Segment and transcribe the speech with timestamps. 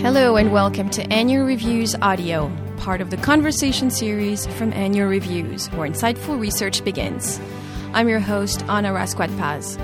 [0.00, 5.66] Hello and welcome to Annual Reviews Audio, part of the conversation series from Annual Reviews,
[5.72, 7.40] where insightful research begins.
[7.94, 9.74] I'm your host, Anna Rasquat Paz.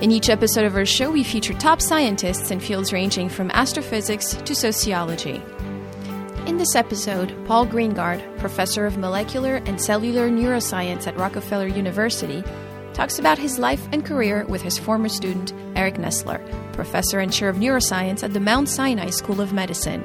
[0.00, 4.32] In each episode of our show, we feature top scientists in fields ranging from astrophysics
[4.36, 5.42] to sociology.
[6.46, 12.42] In this episode, Paul Greengard, professor of molecular and cellular neuroscience at Rockefeller University,
[12.94, 16.40] talks about his life and career with his former student, Eric Nestler,
[16.72, 20.04] professor and chair of neuroscience at the Mount Sinai School of Medicine.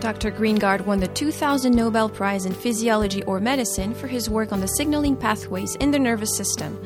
[0.00, 0.32] Dr.
[0.32, 4.66] Greengard won the 2000 Nobel Prize in Physiology or Medicine for his work on the
[4.66, 6.76] signaling pathways in the nervous system.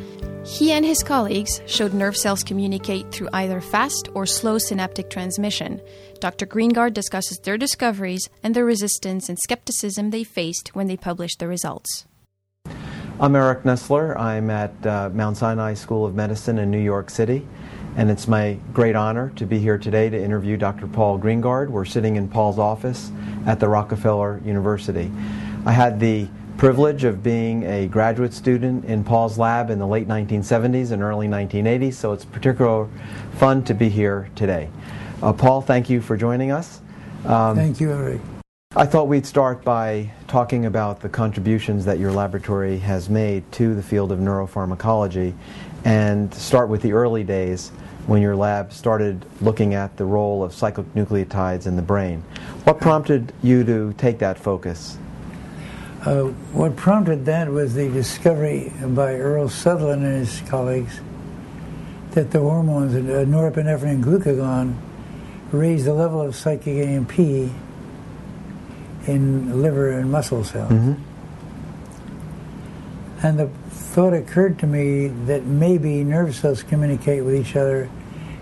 [0.44, 5.80] He and his colleagues showed nerve cells communicate through either fast or slow synaptic transmission.
[6.20, 6.44] Dr.
[6.44, 11.48] Greengard discusses their discoveries and the resistance and skepticism they faced when they published the
[11.48, 12.04] results.
[13.20, 14.18] I'm Eric Nestler.
[14.18, 17.46] I'm at uh, Mount Sinai School of Medicine in New York City,
[17.96, 20.86] and it's my great honor to be here today to interview Dr.
[20.86, 21.68] Paul Greengard.
[21.68, 23.10] We're sitting in Paul's office
[23.46, 25.10] at the Rockefeller University.
[25.64, 30.08] I had the privilege of being a graduate student in Paul's lab in the late
[30.08, 32.88] 1970s and early 1980s, so it's particular
[33.34, 34.68] fun to be here today.
[35.22, 36.80] Uh, Paul, thank you for joining us.
[37.24, 38.20] Um, thank you, Eric.
[38.76, 43.72] I thought we'd start by talking about the contributions that your laboratory has made to
[43.76, 45.32] the field of neuropharmacology
[45.84, 47.70] and start with the early days
[48.06, 52.22] when your lab started looking at the role of cyclic nucleotides in the brain.
[52.64, 54.98] What prompted you to take that focus?
[56.04, 61.00] Uh, what prompted that was the discovery by Earl Sutherland and his colleagues
[62.10, 64.76] that the hormones, uh, norepinephrine and glucagon,
[65.50, 67.18] raise the level of cyclic AMP
[69.06, 70.72] in liver and muscle cells.
[70.72, 70.94] Mm-hmm.
[73.26, 73.48] And the
[73.94, 77.88] thought occurred to me that maybe nerve cells communicate with each other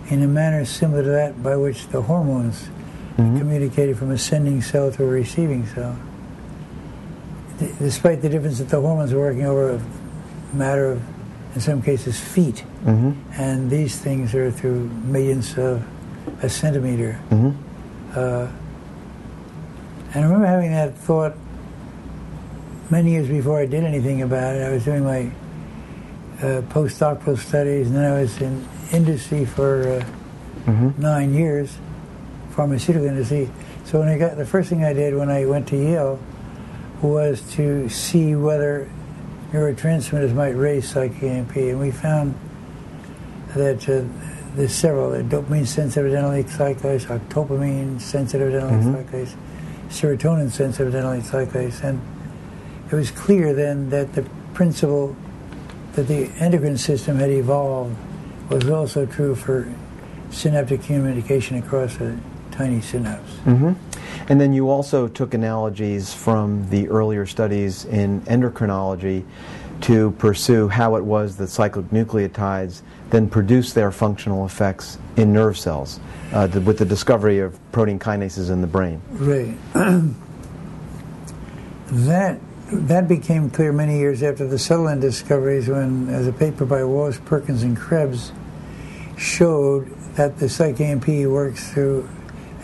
[0.08, 2.62] in a manner similar to that by which the hormones
[3.18, 3.36] mm-hmm.
[3.36, 5.94] communicated from a sending cell to a receiving cell.
[7.58, 11.02] D- despite the difference that the hormones are working over a matter of,
[11.54, 13.12] in some cases, feet, mm-hmm.
[13.34, 15.84] and these things are through millions of
[16.42, 17.20] a centimeter.
[17.28, 18.18] Mm-hmm.
[18.18, 18.48] Uh,
[20.14, 21.34] and I remember having that thought
[22.90, 24.62] many years before I did anything about it.
[24.62, 25.30] I was doing my
[26.42, 30.04] postdoctoral studies, and then I was in industry for uh,
[30.64, 31.00] mm-hmm.
[31.00, 31.78] nine years,
[32.50, 33.50] pharmaceutical industry.
[33.84, 36.18] So when I got the first thing I did when I went to Yale
[37.00, 38.90] was to see whether
[39.52, 42.34] neurotransmitters might raise cyclic AMP, and we found
[43.54, 44.02] that uh,
[44.54, 49.16] there's several: dopamine sensitive adenylyl cyclase, octopamine sensitive adenylyl mm-hmm.
[49.16, 49.36] cyclase
[49.92, 51.82] serotonin sensitive adenylyl cyclase.
[51.84, 52.00] And
[52.90, 54.22] it was clear then that the
[54.54, 55.14] principle
[55.94, 57.96] that the endocrine system had evolved
[58.48, 59.72] was also true for
[60.30, 62.18] synaptic communication across a
[62.50, 63.32] tiny synapse.
[63.44, 63.72] Mm-hmm.
[64.28, 69.24] And then you also took analogies from the earlier studies in endocrinology
[69.82, 75.58] to pursue how it was that cyclic nucleotides then produce their functional effects in nerve
[75.58, 76.00] cells
[76.32, 79.02] uh, the, with the discovery of protein kinases in the brain.
[79.10, 79.54] Right.
[81.88, 82.40] that
[82.72, 87.18] that became clear many years after the Sutherland discoveries when, as a paper by Walsh,
[87.24, 88.32] Perkins, and Krebs
[89.16, 92.08] showed that the cyc-AMP works through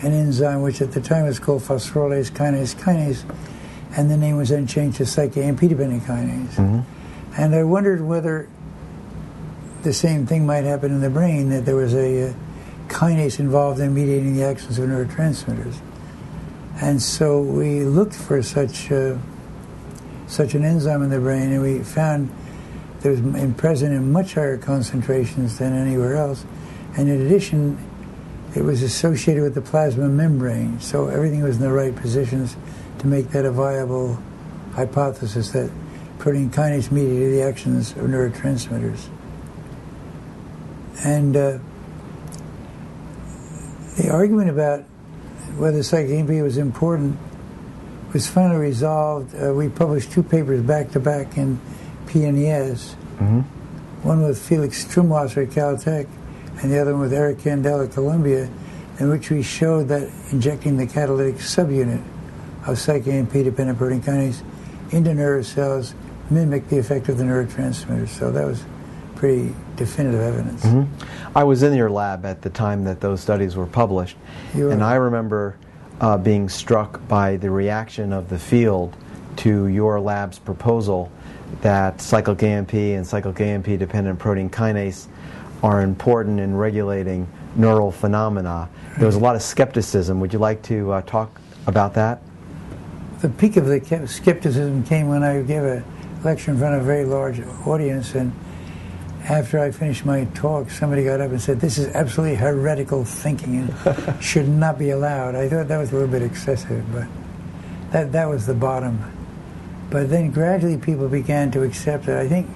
[0.01, 3.23] an enzyme which at the time was called phosphorylase kinase kinase,
[3.95, 6.55] and the name was then changed to cyc-AMP dependent kinase.
[6.55, 7.41] Mm-hmm.
[7.41, 8.49] And I wondered whether
[9.83, 12.33] the same thing might happen in the brain, that there was a, a
[12.87, 15.79] kinase involved in mediating the actions of neurotransmitters.
[16.81, 19.17] And so we looked for such uh,
[20.29, 22.31] such an enzyme in the brain, and we found
[23.03, 23.21] it was
[23.55, 26.45] present in much higher concentrations than anywhere else.
[26.95, 27.77] And in addition,
[28.55, 32.55] it was associated with the plasma membrane, so everything was in the right positions
[32.99, 34.21] to make that a viable
[34.73, 35.71] hypothesis that
[36.19, 39.07] protein kinase mediated the actions of neurotransmitters.
[41.03, 41.59] And uh,
[43.97, 44.81] the argument about
[45.57, 47.17] whether cyclic AMP was important
[48.13, 49.35] was finally resolved.
[49.35, 51.59] Uh, we published two papers back to back in
[52.07, 53.41] PNAS, mm-hmm.
[54.07, 56.07] one with Felix Strumwasser at Caltech,
[56.61, 58.49] and the other one with Eric Kandel at Columbia,
[58.99, 62.03] in which we showed that injecting the catalytic subunit
[62.65, 64.43] of cyclic AMP dependent protein kinase
[64.91, 65.93] into nerve cells
[66.29, 68.09] mimicked the effect of the neurotransmitters.
[68.09, 68.63] So that was
[69.15, 70.65] pretty definitive evidence.
[70.65, 71.37] Mm-hmm.
[71.37, 74.17] I was in your lab at the time that those studies were published,
[74.53, 75.57] and I remember
[76.01, 78.95] uh, being struck by the reaction of the field
[79.37, 81.11] to your lab's proposal
[81.61, 85.07] that cyclic AMP and cyclic AMP dependent protein kinase
[85.63, 88.69] are important in regulating neural phenomena.
[88.97, 90.19] There was a lot of skepticism.
[90.19, 92.21] Would you like to uh, talk about that?
[93.21, 95.83] The peak of the skepticism came when I gave a
[96.23, 98.31] lecture in front of a very large audience, and
[99.23, 103.57] after I finished my talk, somebody got up and said, This is absolutely heretical thinking
[103.57, 105.35] and should not be allowed.
[105.35, 107.07] I thought that was a little bit excessive, but
[107.91, 108.99] that, that was the bottom.
[109.89, 112.17] But then gradually people began to accept it.
[112.17, 112.49] I think.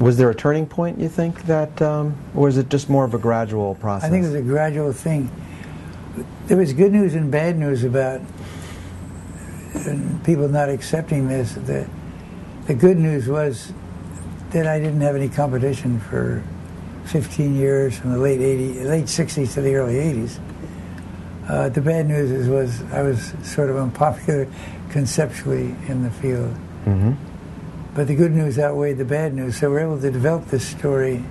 [0.00, 3.12] Was there a turning point, you think, that, um, or was it just more of
[3.12, 4.08] a gradual process?
[4.08, 5.30] I think it was a gradual thing.
[6.46, 8.22] There was good news and bad news about
[9.74, 11.52] uh, people not accepting this.
[11.52, 11.86] The,
[12.66, 13.74] the good news was
[14.52, 16.42] that I didn't have any competition for
[17.06, 20.38] 15 years from the late 80s, late 60s to the early 80s.
[21.48, 24.46] Uh, the bad news is was I was sort of unpopular
[24.90, 26.54] conceptually in the field.
[26.84, 27.12] Mm-hmm.
[27.94, 31.24] But the good news outweighed the bad news, so we're able to develop this story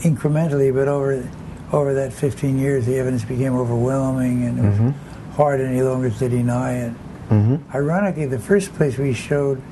[0.00, 1.26] incrementally, but over
[1.72, 5.32] over that 15 years, the evidence became overwhelming, and it was mm-hmm.
[5.32, 6.92] hard any longer to deny it.
[7.28, 7.76] Mm-hmm.
[7.76, 9.62] Ironically, the first place we showed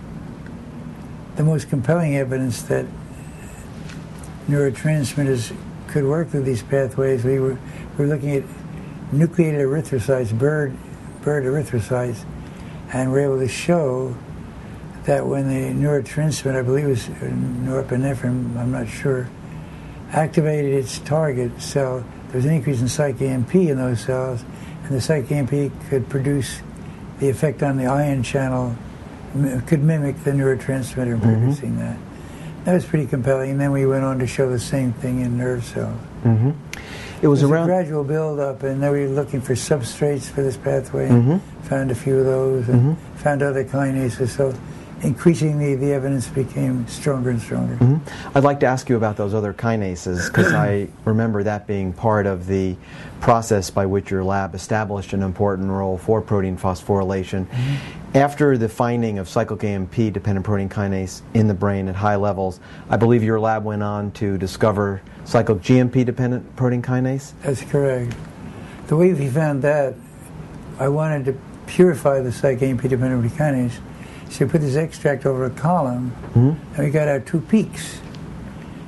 [1.37, 2.87] the most compelling evidence that
[4.49, 5.55] neurotransmitters
[5.87, 7.59] could work through these pathways, we were,
[7.97, 8.45] we were looking at
[9.13, 10.77] nucleated erythrocytes, bird,
[11.23, 12.25] bird erythrocytes,
[12.93, 14.17] and we're able to show
[15.05, 19.29] that when the neurotransmitter, I believe it was norepinephrine, I'm not sure,
[20.13, 24.43] activated its target cell, there was an increase in cyc-AMP in those cells,
[24.85, 26.61] and the cyc-AMP could produce
[27.21, 28.77] the effect on the ion channel
[29.67, 31.23] could mimic the neurotransmitter mm-hmm.
[31.23, 31.97] producing that.
[32.65, 33.53] That was pretty compelling.
[33.53, 35.99] And then we went on to show the same thing in nerve cells.
[36.25, 36.51] Mm-hmm.
[37.23, 39.55] It was, it was around a gradual build up, and then we were looking for
[39.55, 41.09] substrates for this pathway.
[41.09, 41.39] Mm-hmm.
[41.69, 43.17] Found a few of those, and mm-hmm.
[43.17, 44.29] found other kinases.
[44.29, 44.53] So
[45.03, 47.77] increasingly the evidence became stronger and stronger.
[47.77, 48.37] Mm-hmm.
[48.37, 52.27] I'd like to ask you about those other kinases because I remember that being part
[52.27, 52.77] of the
[53.21, 57.47] process by which your lab established an important role for protein phosphorylation.
[57.47, 58.06] Mm-hmm.
[58.17, 62.61] After the finding of cyclic AMP dependent protein kinase in the brain at high levels,
[62.89, 67.35] I believe your lab went on to discover cyclic GMP dependent protein kinase?
[67.43, 68.17] That's correct.
[68.87, 69.97] The way we found that,
[70.79, 73.81] I wanted to purify the cyclic AMP dependent protein kinase
[74.31, 76.75] so we put this extract over a column, mm-hmm.
[76.75, 78.01] and we got our two peaks.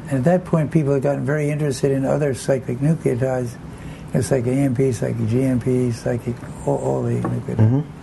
[0.09, 3.59] And at that point, people had gotten very interested in other cyclic nucleotides,
[4.15, 6.35] know, cyclic AMP, cyclic GMP, cyclic,
[6.67, 7.57] all, all the nucleotides.
[7.57, 7.98] Mm-hmm.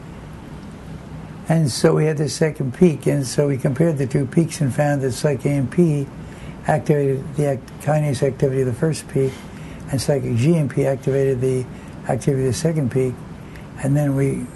[1.48, 4.74] And so we had the second peak, and so we compared the two peaks and
[4.74, 6.08] found that cyclic AMP
[6.68, 9.32] activated the act- kinase activity of the first peak,
[9.92, 11.66] and cyclic GMP activated the
[12.10, 13.14] activity of the second peak.
[13.84, 14.48] And then we,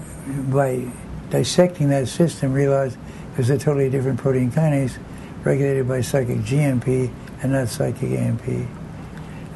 [0.52, 0.88] by
[1.30, 2.98] dissecting that system, realized
[3.36, 4.98] there's a totally different protein kinase
[5.44, 7.12] regulated by cyclic GMP
[7.44, 8.48] and not cyclic AMP.
[8.48, 8.68] And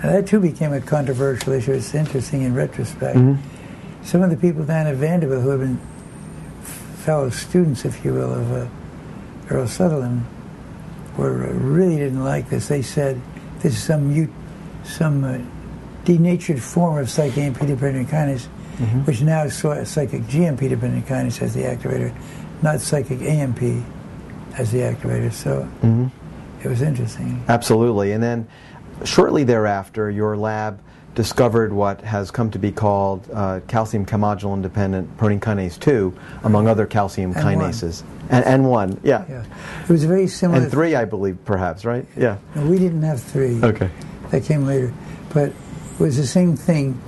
[0.03, 1.71] that too became a controversial issue.
[1.71, 3.17] It's interesting in retrospect.
[3.17, 4.03] Mm-hmm.
[4.03, 5.79] Some of the people down at Vanderbilt who have been
[7.03, 8.67] fellow students, if you will, of uh,
[9.49, 10.25] Earl Sutherland,
[11.17, 12.67] were uh, really didn't like this.
[12.67, 13.21] They said
[13.59, 14.33] this is some
[14.83, 15.39] some uh,
[16.05, 18.47] denatured form of cyclic AMP dependent kinase
[18.77, 18.99] mm-hmm.
[19.01, 22.13] which now is cyclic GMP dependent kinase as the activator,
[22.61, 23.61] not cyclic AMP
[24.57, 25.31] as the activator.
[25.31, 26.07] So mm-hmm.
[26.63, 27.43] it was interesting.
[27.47, 28.11] Absolutely.
[28.11, 28.47] And then
[29.03, 30.81] shortly thereafter, your lab
[31.15, 36.67] discovered what has come to be called uh, calcium calmodulin dependent protein kinase 2, among
[36.67, 38.01] other calcium and kinases.
[38.01, 38.29] One.
[38.29, 39.25] And, and one, yeah.
[39.29, 39.45] yeah.
[39.83, 40.61] It was very similar.
[40.61, 42.05] And three, I believe, perhaps, right?
[42.15, 42.37] Yeah.
[42.55, 43.61] No, we didn't have three.
[43.61, 43.89] Okay.
[44.31, 44.93] That came later.
[45.33, 46.99] But it was the same thing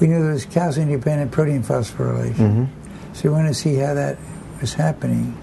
[0.00, 2.34] we knew there was calcium-dependent protein phosphorylation.
[2.34, 3.12] Mm-hmm.
[3.12, 4.18] So we wanted to see how that
[4.60, 5.36] was happening.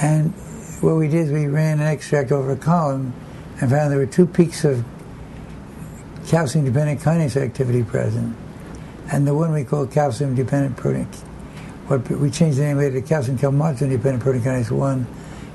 [0.00, 0.32] And
[0.80, 3.12] what we did is we ran an extract over a column
[3.60, 4.84] and found there were two peaks of
[6.26, 8.36] calcium-dependent kinase activity present.
[9.12, 11.06] And the one we call calcium-dependent protein,
[11.86, 15.06] what we changed the name later to calcium calmodulin-dependent protein kinase 1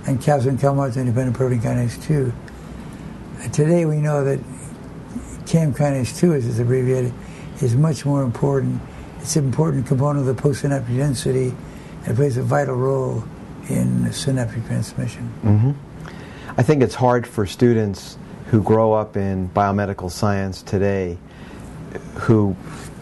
[0.06, 2.32] and calcium calmodulin-dependent protein kinase 2.
[3.42, 4.40] And today we know that
[5.48, 7.12] CAM kinase 2, as it's abbreviated,
[7.62, 8.80] is much more important.
[9.20, 11.56] It's an important component of the postsynaptic density
[12.06, 13.24] and plays a vital role
[13.68, 15.34] in synaptic transmission.
[15.44, 15.72] Mm-hmm.
[16.58, 18.19] I think it's hard for students
[18.50, 21.18] who grow up in biomedical science today,
[22.16, 22.56] who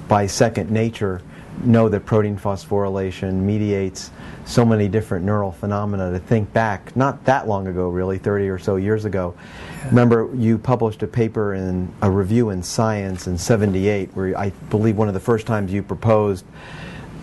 [0.08, 1.22] by second nature
[1.64, 4.12] know that protein phosphorylation mediates
[4.46, 8.60] so many different neural phenomena to think back, not that long ago, really, 30 or
[8.60, 9.34] so years ago.
[9.88, 14.98] Remember, you published a paper in a review in Science in 78, where I believe
[14.98, 16.46] one of the first times you proposed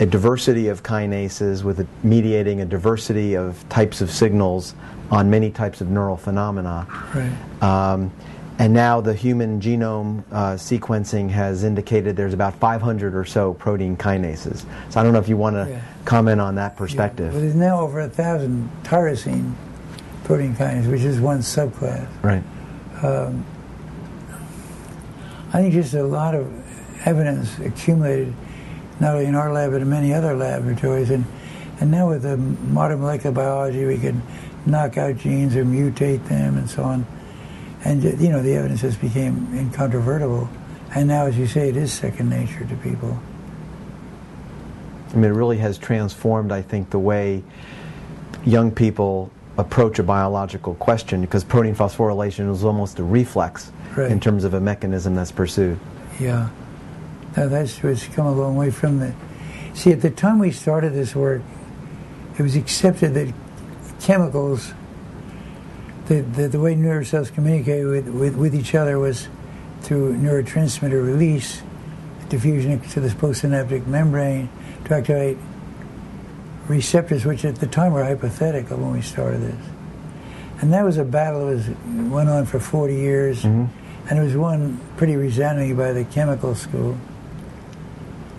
[0.00, 4.75] a diversity of kinases with a, mediating a diversity of types of signals
[5.14, 6.87] on many types of neural phenomena.
[7.14, 7.62] Right.
[7.62, 8.11] Um,
[8.59, 13.97] and now the human genome uh, sequencing has indicated there's about 500 or so protein
[13.97, 14.64] kinases.
[14.90, 15.80] So I don't know if you want to Yeah.
[16.04, 17.33] comment on that perspective.
[17.33, 19.54] Well, there's now over a thousand tyrosine
[20.25, 22.06] protein kinases, which is one subclass.
[22.23, 22.42] Right.
[25.52, 26.50] I think just a lot of
[27.06, 28.33] evidence accumulated,
[28.99, 31.25] not only in our lab but in many other laboratories, and
[31.80, 34.23] and now with the modern molecular biology, we can
[34.66, 37.06] knock out genes or mutate them and so on,
[37.85, 40.49] and you know the evidence has become incontrovertible,
[40.94, 43.18] and now, as you say, it is second nature to people.
[45.12, 47.42] I mean, it really has transformed, I think, the way
[48.44, 54.11] young people approach a biological question because protein phosphorylation is almost a reflex Right.
[54.11, 55.78] in terms of a mechanism that's pursued.
[56.18, 56.49] Yeah.
[57.37, 59.14] Now that's it's come a long way from the.
[59.75, 61.42] See, at the time we started this work,
[62.37, 63.33] it was accepted that
[64.05, 64.73] chemicals,
[66.07, 69.29] the the, the way nerve cells communicate with, with, with each other was
[69.81, 71.63] through neurotransmitter release,
[72.29, 74.49] diffusion to the postsynaptic membrane
[74.85, 75.39] to activate
[76.69, 79.67] receptors, which at the time were hypothetical when we started this.
[80.61, 81.69] And that was a battle that was,
[82.11, 83.67] went on for 40 years, mm-hmm.
[84.09, 86.97] and it was won pretty resoundingly by the chemical school.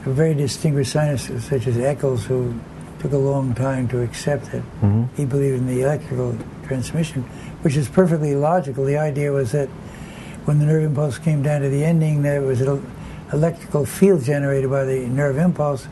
[0.06, 2.60] A very distinguished scientists such as Eccles, who
[3.06, 4.64] took a long time to accept it.
[4.82, 5.04] Mm-hmm.
[5.16, 6.36] He believed in the electrical
[6.66, 7.22] transmission,
[7.62, 8.84] which is perfectly logical.
[8.84, 9.70] The idea was that
[10.46, 12.84] when the nerve impulse came down to the ending, there was an
[13.32, 15.86] electrical field generated by the nerve impulse,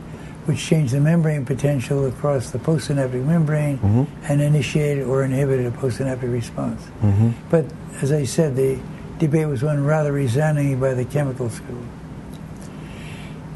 [0.46, 4.24] which changed the membrane potential across the postsynaptic membrane mm-hmm.
[4.24, 6.82] and initiated or inhibited a postsynaptic response.
[7.00, 7.30] Mm-hmm.
[7.48, 7.66] But
[8.02, 8.80] as I said, the
[9.20, 11.84] debate was won rather resoundingly by the chemical school.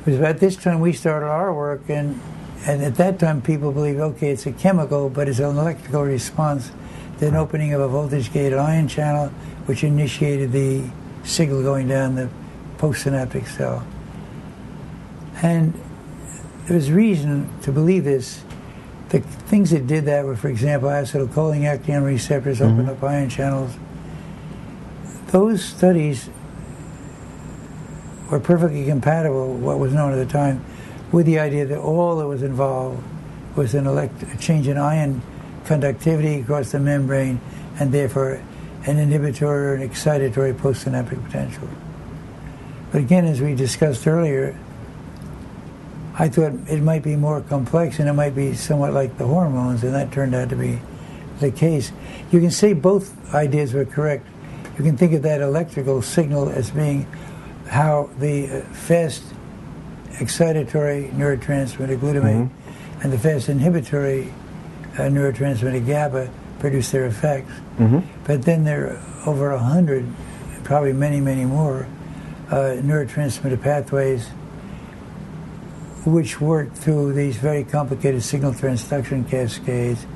[0.06, 2.20] It was about this time we started our work, and,
[2.66, 6.70] and at that time people believed, okay, it's a chemical, but it's an electrical response
[7.18, 9.28] to an opening of a voltage gated ion channel,
[9.66, 10.84] which initiated the
[11.24, 12.28] signal going down the
[12.78, 13.86] postsynaptic cell.
[15.42, 15.74] And
[16.66, 18.42] there was reason to believe this.
[19.08, 22.90] The things that did that were, for example, acetylcholine actinium receptors opened mm-hmm.
[22.90, 23.74] up ion channels.
[25.28, 26.28] Those studies
[28.30, 30.64] were perfectly compatible, with what was known at the time,
[31.12, 33.02] with the idea that all that was involved
[33.56, 35.22] was an elect- a change in ion
[35.64, 37.40] conductivity across the membrane
[37.78, 38.40] and therefore
[38.86, 41.68] an inhibitory or an excitatory postsynaptic potential.
[42.90, 44.58] But again, as we discussed earlier,
[46.14, 49.84] I thought it might be more complex and it might be somewhat like the hormones,
[49.84, 50.80] and that turned out to be
[51.38, 51.92] the case.
[52.32, 54.26] You can say both ideas were correct.
[54.78, 57.06] You can think of that electrical signal as being
[57.68, 59.22] how the uh, fast
[60.18, 62.50] excitatory neurotransmitter glutamate
[63.02, 64.32] and the fast inhibitory
[64.94, 67.52] uh, neurotransmitter GABA produce their effects.
[68.24, 70.04] But then there are over a hundred,
[70.64, 71.86] probably many, many more,
[72.50, 74.28] uh, neurotransmitter pathways
[76.04, 80.06] which work through these very complicated signal transduction cascades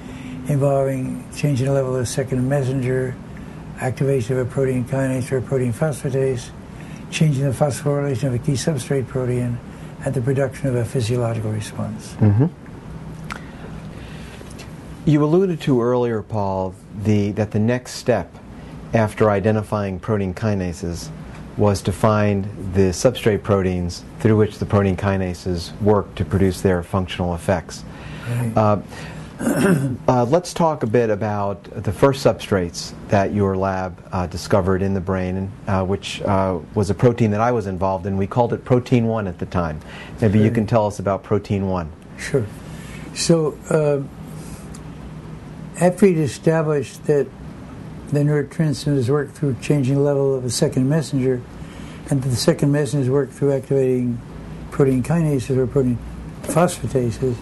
[0.49, 3.15] involving changing the level of second messenger,
[3.81, 6.51] activation of a protein kinase or a protein phosphatase,
[7.11, 9.59] changing the phosphorylation of a key substrate protein,
[10.05, 12.17] and the production of a physiological response.
[15.05, 18.33] You alluded to earlier, Paul, the, that the next step
[18.95, 21.11] after identifying protein kinases
[21.57, 22.45] was to find
[22.75, 27.85] the substrate proteins through which the protein kinases work to produce their functional effects.
[28.29, 28.57] Right.
[28.57, 28.81] Uh,
[30.09, 34.95] uh, let's talk a bit about the first substrates that your lab uh, discovered in
[34.95, 38.17] the brain, uh, which uh, was a protein that I was involved in.
[38.17, 39.81] We called it protein 1 at the time.
[40.21, 41.91] Maybe you can tell us about protein 1.
[42.19, 42.47] Sure.
[43.15, 44.03] So, uh,
[45.83, 47.27] after we'd established that
[48.11, 51.43] the neurotransmitters work through changing the level of a second messenger,
[52.11, 54.21] and that the second messengers work through activating
[54.71, 55.99] protein kinases or protein
[56.43, 57.37] phosphatases,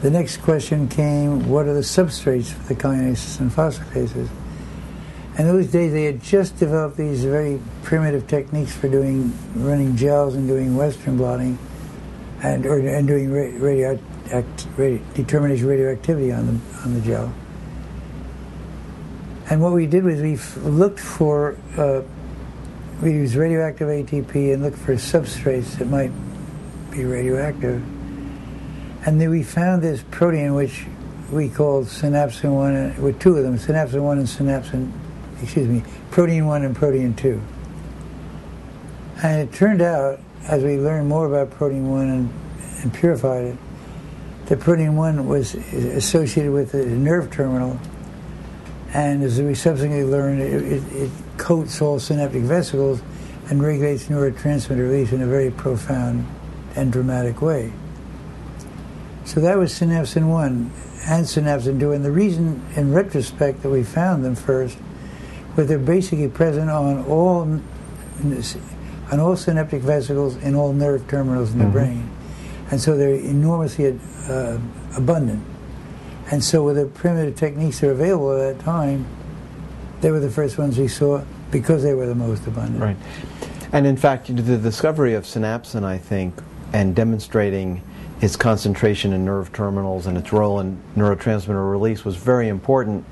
[0.00, 4.28] the next question came what are the substrates for the kinases and phosphatases?
[5.38, 10.34] In those days, they had just developed these very primitive techniques for doing running gels
[10.34, 11.58] and doing Western blotting,
[12.42, 13.98] and or and doing ra- radio,
[14.32, 17.32] act, radio determination radioactivity on the on the gel.
[19.50, 22.02] And what we did was we looked for uh,
[23.02, 26.12] we used radioactive ATP and looked for substrates that might
[26.90, 27.82] be radioactive.
[29.06, 30.84] And then we found this protein which
[31.30, 34.90] we called synapsin one, and- with two of them, synapsin one and synapsin,
[35.40, 37.40] excuse me, protein one and protein two.
[39.22, 42.30] And it turned out, as we learned more about protein one and,
[42.82, 43.56] and purified it,
[44.46, 47.78] that protein one was associated with the nerve terminal,
[48.92, 53.02] And as we subsequently learned, it, it, it coats all synaptic vesicles
[53.50, 56.26] and regulates neurotransmitter release in a very profound
[56.74, 57.72] and dramatic way.
[59.26, 60.72] So that was synapsin 1
[61.08, 61.90] and synapsin 2.
[61.90, 64.78] And the reason, in retrospect, that we found them first
[65.56, 71.58] was they're basically present on all, on all synaptic vesicles in all nerve terminals in
[71.58, 71.72] the mm-hmm.
[71.72, 72.10] brain.
[72.70, 74.58] And so they're enormously uh,
[74.96, 75.44] abundant.
[76.30, 79.06] And so with the primitive techniques that are available at that time,
[80.02, 82.80] they were the first ones we saw because they were the most abundant.
[82.80, 82.96] Right.
[83.72, 86.34] And in fact, the discovery of synapsin, I think,
[86.72, 87.82] and demonstrating
[88.20, 93.04] its concentration in nerve terminals and its role in neurotransmitter release was very important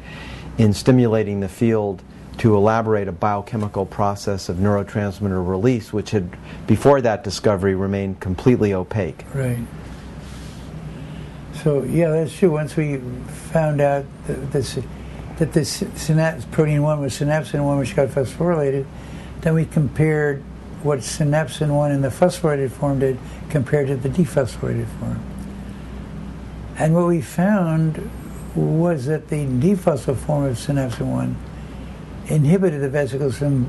[0.59, 2.03] in stimulating the field
[2.39, 8.73] to elaborate a biochemical process of neurotransmitter release, which had, before that discovery, remained completely
[8.75, 9.25] opaque.
[9.35, 9.59] Right.
[11.63, 12.51] So yeah, that's true.
[12.51, 12.99] Once we
[13.53, 14.79] found out that this
[15.39, 18.87] that this synapse protein one was synapsin one, which got phosphorylated,
[19.41, 20.43] then we compared
[20.85, 25.21] what synapsin one in the phosphorylated form did compared to the dephosphorylated form.
[26.77, 28.11] And what we found
[28.55, 31.37] was that the dephosphorylated form of synapsin one
[32.27, 33.67] inhibited the vesicles from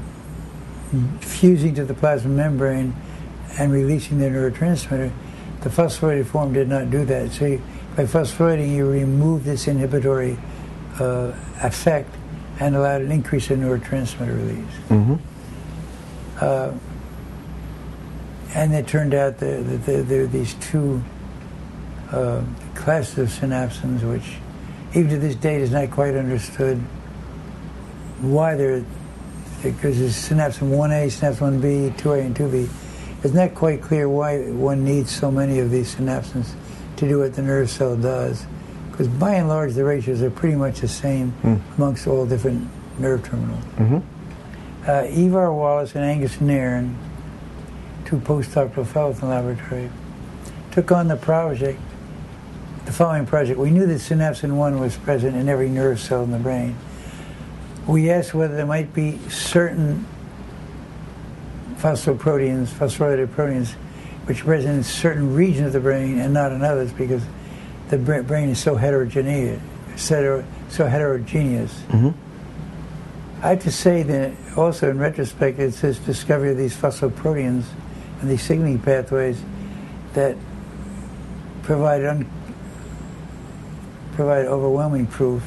[1.19, 2.93] fusing to the plasma membrane
[3.57, 5.11] and releasing their neurotransmitter.
[5.61, 7.31] The phosphorylated form did not do that.
[7.31, 7.61] So you,
[7.95, 10.37] by phosphorylating, you remove this inhibitory
[10.99, 11.31] uh,
[11.61, 12.13] effect
[12.59, 14.73] and allowed an increase in neurotransmitter release.
[14.89, 15.15] Mm-hmm.
[16.39, 16.71] Uh,
[18.55, 21.03] and it turned out that, there, are these two
[22.11, 22.41] uh,
[22.73, 24.37] classes of synapsins, which
[24.97, 26.77] even to this date is not quite understood
[28.21, 28.85] why they're,
[29.61, 32.69] because there's synapsin 1A, synapsin 1B, 2A, and 2B.
[33.25, 36.53] It's not quite clear why one needs so many of these synapsins
[36.95, 38.45] to do what the nerve cell does.
[38.89, 41.59] Because by and large, the ratios are pretty much the same mm.
[41.75, 42.69] amongst all different
[42.99, 43.65] nerve terminals.
[43.75, 44.89] Mm-hmm.
[44.89, 46.97] Uh, Ivar Walaas and Angus Nairn,
[48.05, 49.89] two postdoctoral fellows in the laboratory,
[50.71, 51.79] took on the project,
[52.85, 53.59] the following project.
[53.59, 56.75] We knew that synapsin 1 was present in every nerve cell in the brain.
[57.87, 60.05] We asked whether there might be certain
[61.77, 63.73] phosphoproteins, phosphorylated proteins,
[64.25, 67.23] which are present in certain regions of the brain and not in others because
[67.89, 69.61] the brain is so heterogeneous.
[69.95, 71.73] So heterogeneous.
[71.89, 72.09] Mm-hmm.
[73.43, 77.65] I have to say that also in retrospect, it's this discovery of these phosphoproteins
[78.25, 79.39] and these signaling pathways
[80.13, 80.35] that
[81.61, 82.27] provide un-
[84.13, 85.43] provide overwhelming proof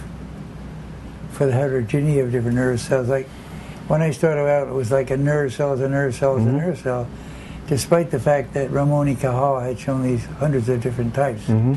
[1.33, 3.09] for the heterogeneity of different nerve cells.
[3.09, 3.27] Like
[3.89, 6.45] when I started out, it was like a nerve cell is a nerve cell is
[6.45, 6.55] mm-hmm.
[6.55, 7.09] a nerve cell
[7.67, 11.75] despite the fact that Ramon y Cajal had shown these hundreds of different types mm-hmm.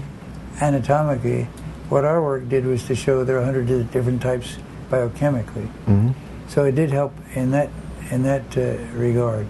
[0.64, 1.44] anatomically,
[1.90, 4.58] what our work did was to show there are hundreds of different types
[4.90, 5.68] biochemically.
[5.88, 6.12] Mm-hmm.
[6.48, 7.70] So it did help in that
[8.12, 9.48] in that uh, regard.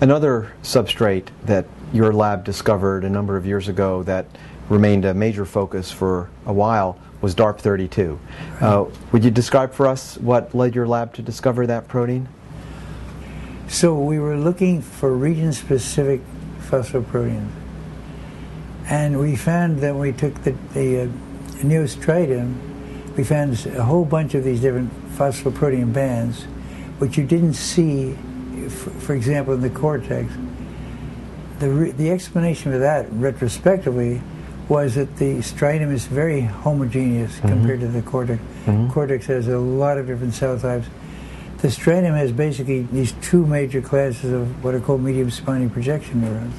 [0.00, 4.26] Another substrate that your lab discovered a number of years ago that
[4.68, 8.18] remained a major focus for a while was DARPP-32.
[8.60, 12.28] Uh, would you describe for us what led your lab to discover that protein?
[13.68, 16.20] So we were looking for region-specific
[16.60, 17.50] phosphoproteins.
[18.88, 21.08] And we found that when we took the, the uh,
[23.16, 26.44] we found a whole bunch of these different phosphoprotein bands,
[26.98, 28.16] which you didn't see,
[28.70, 30.32] for, example, in the cortex.
[31.58, 34.20] The, re, the explanation for that, retrospectively,
[34.68, 37.48] was that the striatum is very homogeneous mm-hmm.
[37.48, 38.42] compared to the cortex.
[38.66, 38.90] Mm-hmm.
[38.90, 40.88] Cortex has a lot of different cell types
[41.58, 46.20] the striatum has basically these two major classes of what are called medium spiny projection
[46.20, 46.54] neurons.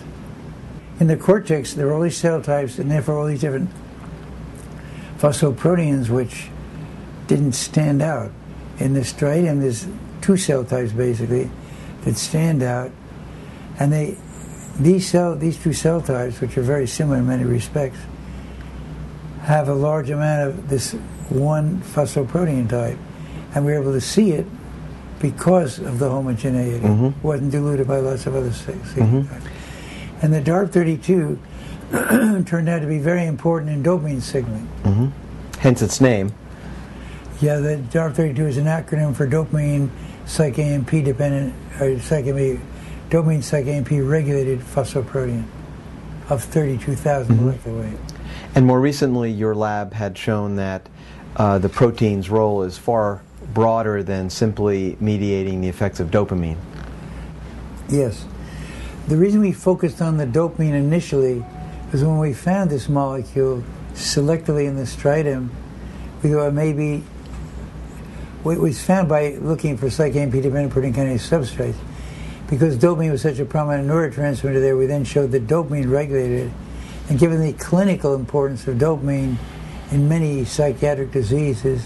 [0.99, 3.69] In the cortex, there are all these cell types, and therefore all these different
[5.19, 6.49] phosphoproteins which
[7.27, 8.31] didn't stand out.
[8.79, 9.87] In the striatum, there's
[10.21, 11.49] two cell types basically
[12.07, 12.91] that stand out,
[13.79, 14.17] and they
[14.79, 17.99] these cell these two cell types, which are very similar in many respects,
[19.41, 20.93] have a large amount of this
[21.29, 22.97] one phosphoprotein type,
[23.53, 24.45] and we're able to see it
[25.19, 26.79] because of the homogeneity.
[26.79, 27.27] Mm-hmm.
[27.27, 28.93] wasn't diluted by lots of other things.
[28.93, 30.21] Mm-hmm.
[30.21, 34.67] And the DARPP-32 turned out to be very important in dopamine signaling.
[34.83, 35.59] Mm-hmm.
[35.59, 36.33] Hence its name.
[37.41, 39.89] Yeah, the DARPP-32 is an acronym for dopamine
[40.27, 42.61] cyc AMP dependent, or cyc AMP,
[43.09, 45.45] dopamine cyc AMP regulated phosphoprotein
[46.29, 47.45] of 32,000 mm-hmm.
[47.45, 47.99] molecular weight.
[48.53, 50.87] And more recently, your lab had shown that
[51.37, 53.21] uh, the protein's role is far
[53.53, 56.57] broader than simply mediating the effects of dopamine.
[57.89, 58.25] Yes.
[59.07, 61.45] The reason we focused on the dopamine initially
[61.91, 63.63] was when we found this molecule
[63.93, 65.49] selectively in the striatum,
[66.21, 67.03] we thought maybe
[68.45, 71.75] it was found by looking for cyclic AMP-dependent protein kinase substrates.
[72.49, 76.51] Because dopamine was such a prominent neurotransmitter there, we then showed that dopamine regulated it.
[77.09, 79.37] And given the clinical importance of dopamine
[79.91, 81.83] in many psychiatric diseases,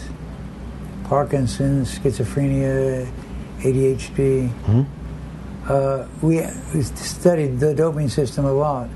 [1.05, 3.11] Parkinson's, schizophrenia,
[3.59, 4.81] ADHD, mm-hmm.
[5.67, 6.41] uh, we,
[6.73, 8.89] we studied the dopamine system a lot.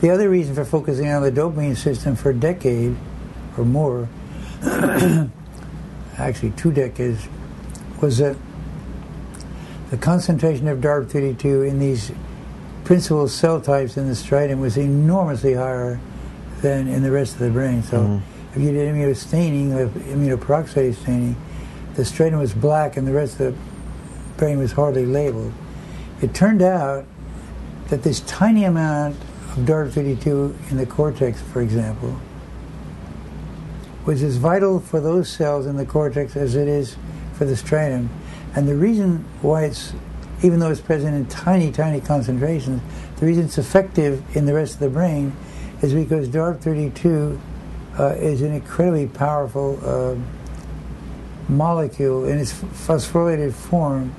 [0.00, 2.96] The other reason for focusing on the dopamine system for a decade
[3.56, 4.08] or more,
[6.18, 7.28] actually two decades,
[8.00, 8.36] was that
[9.90, 12.12] the concentration of DARPP-32 in these
[12.84, 16.00] principal cell types in the striatum was enormously higher
[16.62, 17.82] than in the rest of the brain.
[17.82, 18.58] So mm-hmm.
[18.58, 21.36] if you did immunostaining, immunoperoxidase staining,
[21.94, 23.60] the striatum was black and the rest of the
[24.36, 25.52] brain was hardly labeled.
[26.20, 27.04] It turned out
[27.88, 29.16] that this tiny amount
[29.52, 32.18] of DARPP-32 in the cortex, for example,
[34.06, 36.96] was as vital for those cells in the cortex as it is
[37.34, 38.08] for the striatum.
[38.54, 39.92] And the reason why it's,
[40.42, 42.80] even though it's present in tiny, tiny concentrations,
[43.16, 45.36] the reason it's effective in the rest of the brain
[45.82, 47.38] is because DARPP-32
[47.98, 50.14] uh, is an incredibly powerful uh,
[51.48, 54.14] molecule in its phosphorylated form.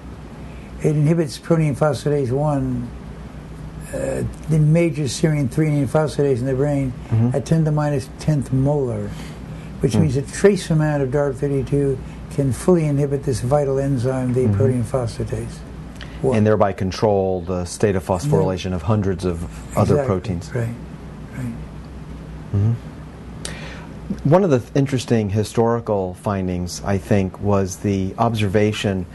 [0.79, 2.91] It inhibits protein phosphatase 1,
[3.87, 7.35] uh, the major serine threonine phosphatase in the brain, mm-hmm.
[7.35, 9.09] at 10 to minus 10th molar,
[9.79, 10.01] which mm.
[10.01, 11.97] means a trace amount of DARPP-32
[12.31, 14.55] can fully inhibit this vital enzyme, the mm-hmm.
[14.55, 15.57] protein phosphatase.
[16.23, 18.77] And thereby control the state of phosphorylation yeah.
[18.77, 19.43] of hundreds of
[19.77, 20.05] other exactly.
[20.05, 20.53] proteins.
[20.53, 20.67] Right,
[21.33, 21.53] right.
[22.53, 22.73] Mm-hmm.
[24.29, 29.05] One of the th- interesting historical findings, I think, was the observation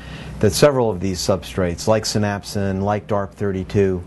[0.40, 4.02] that several of these substrates, like synapsin, like DARPP-32,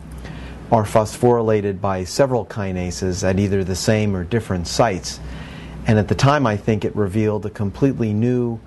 [0.71, 5.19] are phosphorylated by several kinases at either the same or different sites.
[5.87, 8.59] And at the time, I think it revealed a completely new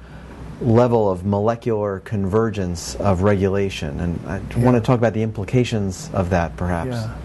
[0.60, 4.00] level of molecular convergence of regulation.
[4.00, 4.64] And I yeah.
[4.64, 6.90] want to talk about the implications of that, perhaps.
[6.90, 7.16] Yeah.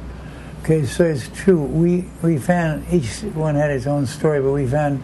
[0.63, 1.61] Okay, so it's true.
[1.61, 5.03] We, we found, each one had its own story, but we found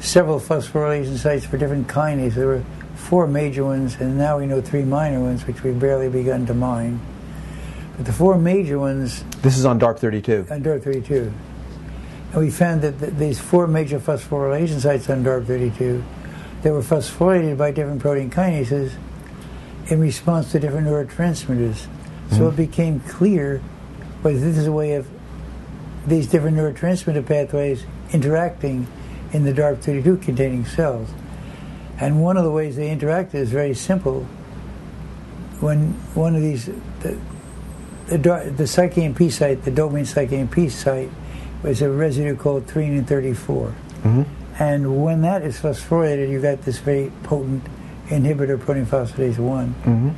[0.00, 2.34] several phosphorylation sites for different kinases.
[2.34, 6.08] There were four major ones, and now we know three minor ones, which we've barely
[6.08, 7.00] begun to mine.
[7.96, 9.24] But the four major ones.
[9.42, 10.50] This is on DARPP-32.
[10.50, 11.32] On DARPP-32.
[12.34, 16.02] And we found that th- these four major phosphorylation sites on DARPP-32
[16.62, 18.94] that were phosphorylated by different protein kinases
[19.86, 21.86] in response to different neurotransmitters.
[21.86, 22.36] Mm-hmm.
[22.36, 23.58] So it became clear
[24.22, 25.06] whether this is a way of
[26.08, 28.88] these different neurotransmitter pathways interacting
[29.32, 31.10] in the DARPP-32 containing cells.
[32.00, 34.24] And one of the ways they interact is very simple.
[35.60, 37.16] When one of these, the,
[38.08, 41.10] the, the cycAMP site, the dopamine cycAMP site,
[41.64, 43.68] was a residue called threonine 34.
[43.68, 44.22] Mm-hmm.
[44.62, 47.64] And when that is phosphorylated, you've got this very potent
[48.06, 50.10] inhibitor, protein phosphatase one mm-hmm.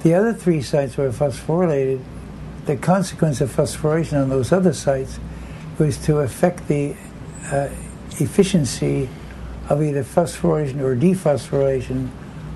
[0.00, 2.02] The other three sites were phosphorylated.
[2.66, 5.18] The consequence of phosphorylation on those other sites
[5.78, 6.94] was to affect the
[7.50, 7.68] uh,
[8.20, 9.08] efficiency
[9.68, 12.10] of either phosphorylation or dephosphorylation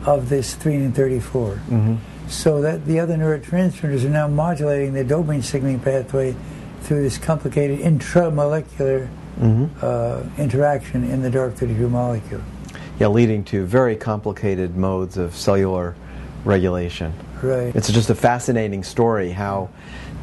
[0.05, 1.53] of this threonine 34.
[1.53, 1.97] Mm-hmm.
[2.29, 6.37] So that the other neurotransmitters are now modulating the dopamine signaling pathway
[6.83, 9.67] through this complicated intramolecular mm-hmm.
[9.83, 12.41] uh, interaction in the DARPP-32 molecule.
[12.99, 15.95] Yeah, leading to very complicated modes of cellular
[16.45, 17.13] regulation.
[17.43, 17.75] Right.
[17.75, 19.71] It's just a fascinating story how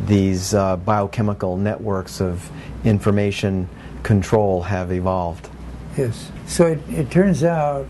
[0.05, 2.49] these uh, biochemical networks of
[2.83, 3.69] information
[4.03, 5.49] control have evolved.
[5.97, 6.31] Yes.
[6.47, 7.87] So it, it turns out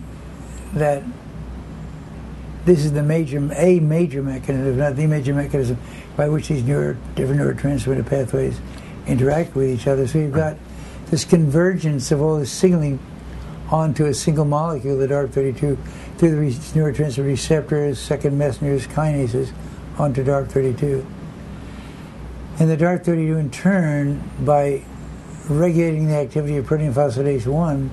[0.73, 1.04] that
[2.65, 5.78] this is the major, a major mechanism, not the major mechanism,
[6.15, 8.60] by which these neuro, different neurotransmitter pathways
[9.08, 10.08] interact with each other.
[10.08, 10.58] So you've got
[11.08, 12.99] this convergence of all this signaling
[13.69, 15.78] onto a single molecule, the DARPP-32,
[16.17, 19.51] through the neurotransmitter receptors, second messengers, kinases,
[19.97, 21.06] onto DARPP-32.
[22.60, 24.84] And the DARPP-32, in turn, by
[25.49, 27.89] regulating the activity of protein phosphatase 1,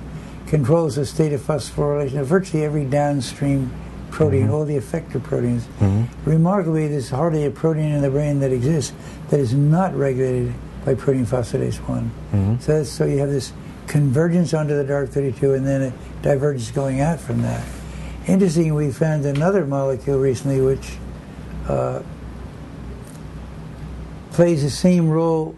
[0.46, 3.72] controls the state of phosphorylation of virtually every downstream
[4.12, 4.54] protein, mm-hmm.
[4.54, 5.64] all the effector proteins.
[5.80, 6.30] Mm-hmm.
[6.30, 8.92] Remarkably, there's hardly a protein in the brain that exists
[9.30, 12.10] that is not regulated by protein phosphatase one.
[12.32, 12.60] Mm-hmm.
[12.60, 13.52] So, so you have this
[13.86, 17.66] convergence onto the DARPP-32 and then a divergence going out from that.
[18.28, 20.96] Interesting, we found another molecule recently which
[21.68, 22.02] uh,
[24.30, 25.56] plays the same role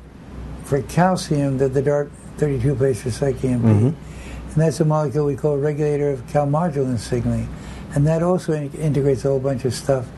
[0.64, 3.60] for calcium that the DARPP-32 plays for cycAMP.
[3.60, 3.86] Mm-hmm.
[3.86, 7.48] And that's a molecule we call regulator of calmodulin signaling.
[7.94, 10.08] And that also integrates a whole bunch of stuff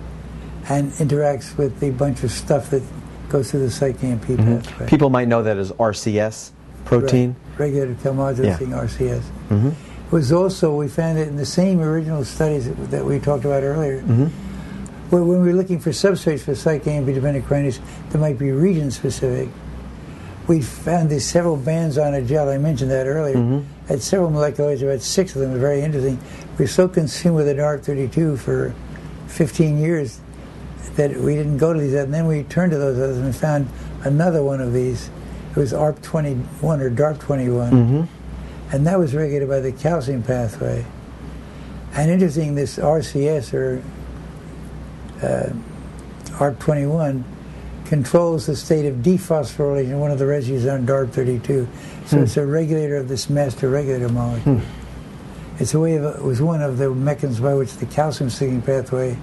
[0.68, 2.82] and interacts with a bunch of stuff that
[3.28, 4.86] goes through the cycAMP mm-hmm.
[4.86, 6.52] People might know that as RCS
[6.84, 7.36] protein.
[7.52, 7.60] Right.
[7.66, 8.84] Regulated calmodulating yeah.
[8.84, 9.22] RCS.
[9.48, 9.70] Mm-hmm.
[10.10, 13.62] was also we found it in the same original studies that, that we talked about
[13.62, 14.00] earlier.
[14.02, 14.26] Mm-hmm.
[15.10, 17.78] Where when we were looking for substrates for cyc-AMP dependent kinase
[18.10, 19.48] that might be region specific,
[20.48, 22.48] we found these several bands on a gel.
[22.48, 23.36] I mentioned that earlier.
[23.36, 23.86] Mm-hmm.
[23.88, 25.52] Had several molecular about six of them.
[25.52, 26.18] Was very interesting.
[26.58, 28.74] We were so consumed with the DARPP-32 for
[29.26, 30.20] 15 years
[30.94, 31.94] that we didn't go to these.
[31.94, 33.68] And then we turned to those others and found
[34.04, 35.10] another one of these.
[35.50, 37.70] It was ARPP-21 or DARP21.
[37.70, 38.04] Mm-hmm.
[38.72, 40.84] And that was regulated by the calcium pathway.
[41.94, 43.82] And interesting, this RCS or
[45.22, 45.52] uh,
[46.38, 47.24] ARPP-21
[47.88, 51.66] controls the state of dephosphorylation, one of the residues on DARPP-32.
[52.06, 52.22] So Hmm.
[52.24, 54.60] it's a regulator of this master regulator molecule.
[55.58, 58.62] It's a way of, it was one of the mechanisms by which the calcium signaling
[58.62, 59.16] pathway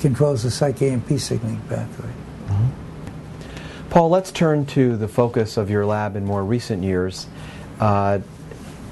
[0.00, 2.08] controls the cyc-AMP signaling pathway.
[3.90, 7.26] Paul, let's turn to the focus of your lab in more recent years.
[7.80, 8.20] Uh,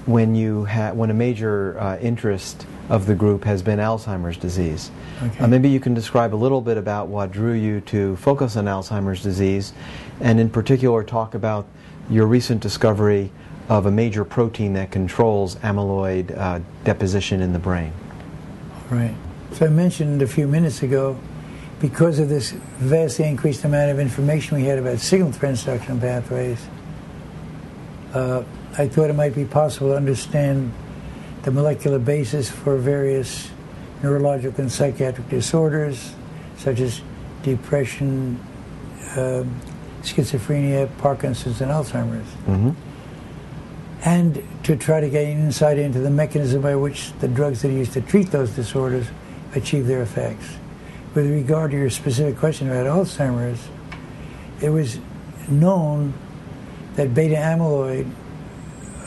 [0.07, 4.91] when you ha- when a major uh, interest of the group has been Alzheimer's disease.
[5.23, 5.45] Okay.
[5.45, 8.65] Uh, maybe you can describe a little bit about what drew you to focus on
[8.65, 9.73] Alzheimer's disease,
[10.21, 11.67] and in particular talk about
[12.09, 13.31] your recent discovery
[13.69, 17.93] of a major protein that controls amyloid uh, deposition in the brain.
[18.89, 19.15] Right.
[19.53, 21.19] So I mentioned a few minutes ago,
[21.81, 26.67] because of this vastly increased amount of information we had about signal transduction pathways,
[28.15, 28.43] uh,
[28.77, 30.73] I thought it might be possible to understand
[31.49, 33.51] the molecular basis for various
[34.03, 36.15] neurological and psychiatric disorders,
[36.59, 37.01] such as
[37.43, 38.39] depression,
[39.17, 39.59] um,
[40.03, 42.71] schizophrenia, Parkinson's, and Alzheimer's Mm-hmm.
[44.05, 47.73] and to try to gain insight into the mechanism by which the drugs that are
[47.73, 49.07] used to treat those disorders
[49.55, 50.59] achieve their effects.
[51.15, 53.69] With regard to your specific question about Alzheimer's,
[54.61, 54.99] it was
[55.49, 56.13] known
[56.97, 58.07] that beta amyloid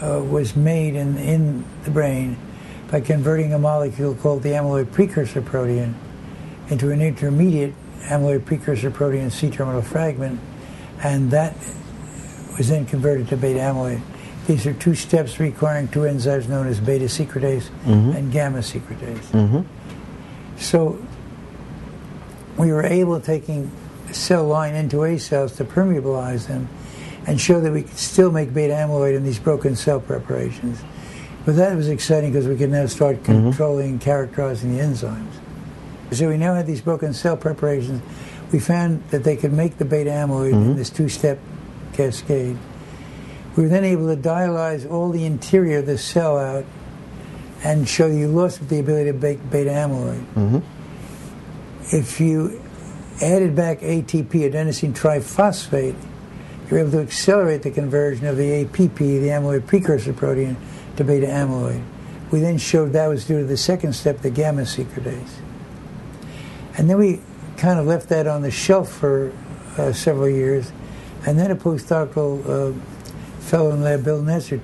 [0.02, 2.38] uh, was made in, in the brain
[2.90, 5.96] by converting a molecule called the amyloid precursor protein
[6.70, 10.40] into an intermediate amyloid precursor protein C-terminal fragment,
[11.04, 11.56] and that
[12.58, 14.02] was then converted to beta amyloid.
[14.48, 17.70] These are two steps requiring two enzymes known as beta secretase
[18.18, 19.26] and gamma secretase.
[19.32, 19.62] Mm-hmm.
[20.58, 21.00] So
[22.58, 23.72] we were able, taking
[24.12, 26.68] cell line N2A cells, to permeabilize them
[27.28, 30.82] and show that we could still make beta amyloid in these broken cell preparations.
[31.46, 35.32] But that was exciting because we could now start controlling and characterizing the enzymes.
[36.12, 38.02] So we now had these broken cell preparations.
[38.52, 41.40] We found that they could make the beta amyloid in this two-step
[41.94, 42.58] cascade.
[43.56, 46.66] We were then able to dialyze all the interior of the cell out
[47.64, 50.26] and show you lost the ability to make beta amyloid.
[50.34, 51.96] Mm-hmm.
[51.96, 52.62] If you
[53.22, 55.96] added back ATP, adenosine triphosphate,
[56.72, 60.56] you're able to accelerate the conversion of the APP, the amyloid precursor protein,
[60.96, 61.84] to beta amyloid.
[62.32, 65.34] We then showed that was due to the second step, the gamma secretase.
[66.78, 67.20] And then we
[67.58, 69.34] kind of left that on the shelf for
[69.78, 70.72] uh, several years.
[71.26, 72.40] And then a postdoctoral
[72.74, 72.80] uh,
[73.42, 74.62] fellow in lab, Bill Netzer,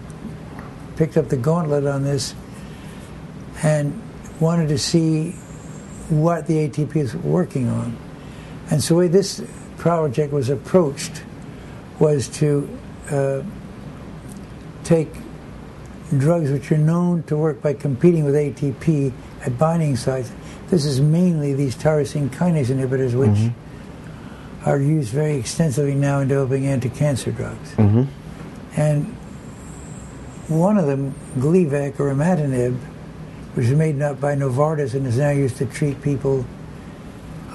[0.96, 2.34] picked up the gauntlet on this
[3.63, 4.02] and
[4.39, 5.32] wanted to see
[6.10, 7.98] what the ATP is working on.
[8.72, 9.43] And so the way this
[9.78, 11.24] project was approached
[11.99, 12.69] was to
[13.10, 13.41] uh,
[14.83, 15.10] take
[16.17, 19.12] drugs which are known to work by competing with ATP
[19.45, 20.31] at binding sites.
[20.69, 23.51] This is mainly these tyrosine kinase inhibitors, which
[24.65, 27.71] are used very extensively now in developing anti-cancer drugs.
[27.73, 28.03] Mm-hmm.
[28.79, 29.05] And
[30.49, 32.77] one of them, Gleevec or imatinib,
[33.53, 36.45] which was made up by Novartis and is now used to treat people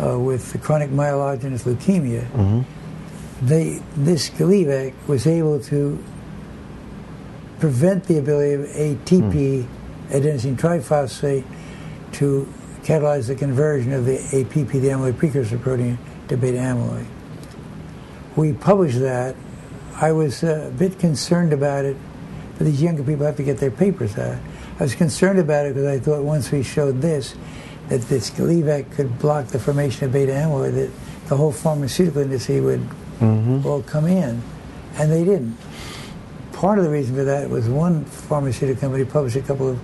[0.03, 2.27] uh, with chronic myelogenous leukemia.
[2.31, 2.63] Mm-hmm.
[3.43, 6.03] They, this Gleevec was able to
[7.59, 9.67] prevent the ability of ATP,
[10.11, 11.45] adenosine triphosphate,
[12.13, 12.53] to
[12.83, 17.07] catalyze the conversion of the APP, the amyloid precursor protein, to beta amyloid.
[18.37, 19.35] We published that.
[19.97, 21.97] I was uh, a bit concerned about it,
[22.59, 24.39] but these younger people have to get their papers out.
[24.79, 27.35] I was concerned about it because I thought once we showed this,
[27.89, 30.91] that this Gleevec could block the formation of beta amyloid, that
[31.29, 32.89] the whole pharmaceutical industry would
[33.21, 33.67] Mm-hmm.
[33.67, 34.43] all come in,
[34.97, 35.57] and they didn't.
[36.53, 39.81] Part of the reason for that was one pharmaceutical company published a couple of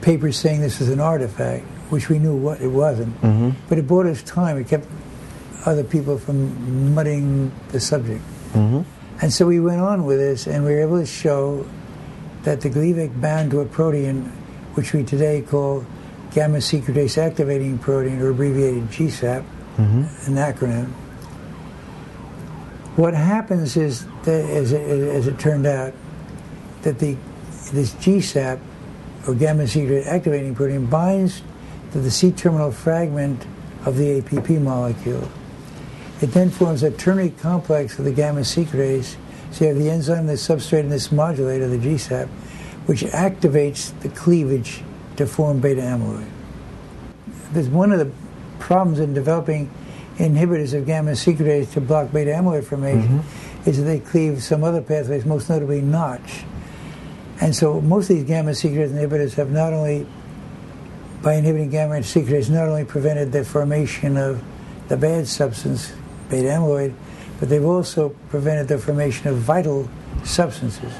[0.00, 3.14] papers saying this was an artifact, which we knew what it wasn't.
[3.20, 3.50] Mm-hmm.
[3.68, 4.58] But it bought us time.
[4.58, 4.86] It kept
[5.64, 8.22] other people from muddying the subject.
[8.52, 8.82] Mm-hmm.
[9.20, 11.66] And so we went on with this, and we were able to show
[12.44, 14.24] that the Gleevec bound to a protein
[14.74, 15.84] which we today call
[16.30, 19.44] gamma secretase activating protein, or abbreviated GSAP,
[19.76, 20.02] mm-hmm.
[20.26, 20.92] an acronym.
[22.98, 25.94] What happens is, that, as, it, as it turned out,
[26.82, 27.16] that the
[27.70, 28.58] this GSAP
[29.28, 31.42] or gamma secretase activating protein, binds
[31.92, 33.46] to the C-terminal fragment
[33.84, 35.30] of the APP molecule.
[36.20, 39.14] It then forms a ternary complex with the gamma secretase.
[39.52, 42.26] So you have the enzyme, the substrate, and this modulator, the GSAP,
[42.86, 44.82] which activates the cleavage
[45.18, 46.28] to form beta amyloid.
[47.52, 48.10] There's one of the
[48.58, 49.70] problems in developing
[50.18, 53.68] inhibitors of gamma secretase to block beta amyloid formation mm-hmm.
[53.68, 56.44] is that they cleave some other pathways, most notably Notch.
[57.40, 60.06] And so most of these gamma secretase inhibitors have not only,
[61.22, 64.42] by inhibiting gamma secretase, not only prevented the formation of
[64.88, 65.92] the bad substance,
[66.28, 66.94] beta amyloid,
[67.38, 69.88] but they've also prevented the formation of vital
[70.24, 70.92] substances.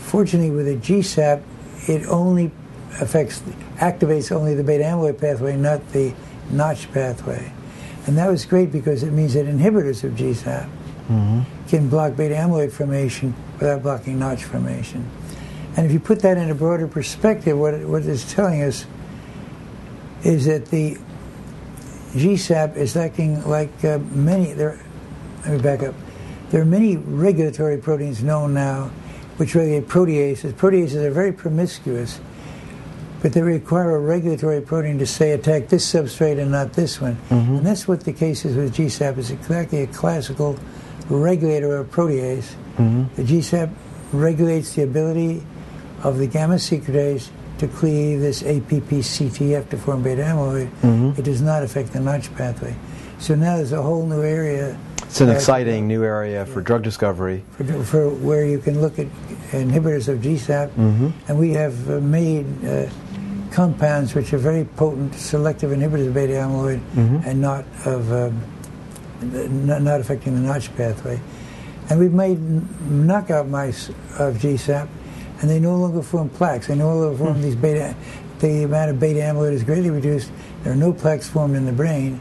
[0.00, 1.42] Fortunately, with a GSAP,
[1.88, 2.50] it only
[3.00, 3.40] affects,
[3.76, 6.12] activates only the beta amyloid pathway, not the
[6.50, 7.52] Notch pathway.
[8.06, 10.68] And that was great because it means that inhibitors of GSAP
[11.08, 11.68] mm-hmm.
[11.68, 15.08] can block beta amyloid formation without blocking Notch formation.
[15.76, 18.86] And if you put that in a broader perspective, what, it, what it's telling us
[20.24, 20.98] is that the
[22.12, 24.80] GSAP is acting like uh, many, there,
[25.44, 25.94] let me back up.
[26.50, 28.90] There are many regulatory proteins known now
[29.36, 30.52] which regulate proteases.
[30.52, 32.20] Proteases are very promiscuous,
[33.22, 37.16] but they require a regulatory protein to say attack this substrate and not this one.
[37.28, 37.56] Mm-hmm.
[37.56, 39.18] And that's what the case is with GSAP.
[39.18, 40.58] It's exactly a classical
[41.08, 42.54] regulator of protease.
[42.76, 43.14] Mm-hmm.
[43.16, 43.74] The GSAP
[44.12, 45.44] regulates the ability
[46.02, 47.28] of the gamma secretase
[47.58, 50.70] to cleave this APP-CTF to form beta amyloid.
[50.80, 51.20] Mm-hmm.
[51.20, 52.74] It does not affect the Notch pathway.
[53.18, 54.78] So now there's a whole new area.
[55.02, 57.44] It's an exciting new area for drug discovery.
[57.50, 59.08] For, for, where you can look at
[59.50, 61.10] inhibitors of GSAP, mm-hmm.
[61.28, 62.88] and we have uh, made uh,
[63.50, 67.28] compounds which are very potent selective inhibitors of beta amyloid mm-hmm.
[67.28, 68.40] and not of um,
[69.66, 71.20] not, affecting the Notch pathway.
[71.88, 72.38] And we've made
[72.90, 74.88] knockout mice of GSAP
[75.40, 76.68] and they no longer form plaques.
[76.68, 77.42] They no longer form mm.
[77.42, 77.94] these beta.
[78.38, 80.30] The amount of beta amyloid is greatly reduced.
[80.62, 82.20] There are no plaques formed in the brain,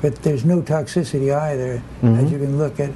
[0.00, 2.14] but there's no toxicity either, mm-hmm.
[2.14, 2.90] as you can look at.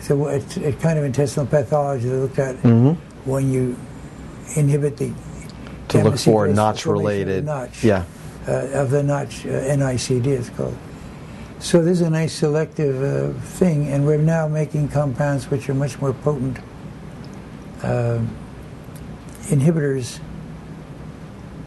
[0.00, 3.30] So it's, it's kind of intestinal pathology they looked at mm-hmm.
[3.30, 3.76] when you
[4.56, 5.12] inhibit the
[5.90, 8.04] to look for notch related notch, yeah
[8.48, 10.76] uh, of the notch uh, NICD it's called.
[11.58, 15.74] So this is a nice selective uh, thing, and we're now making compounds which are
[15.74, 16.58] much more potent.
[17.82, 18.34] Um,
[19.42, 20.20] inhibitors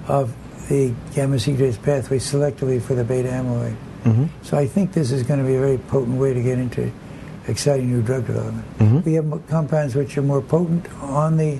[0.08, 0.36] of
[0.70, 3.76] the gamma secretase pathway selectively for the beta amyloid.
[4.04, 4.26] Mm-hmm.
[4.42, 6.92] So I think this is going to be a very potent way to get into
[7.48, 8.78] exciting new drug development.
[8.80, 9.02] Mm-hmm.
[9.02, 11.60] We have compounds which are more potent on the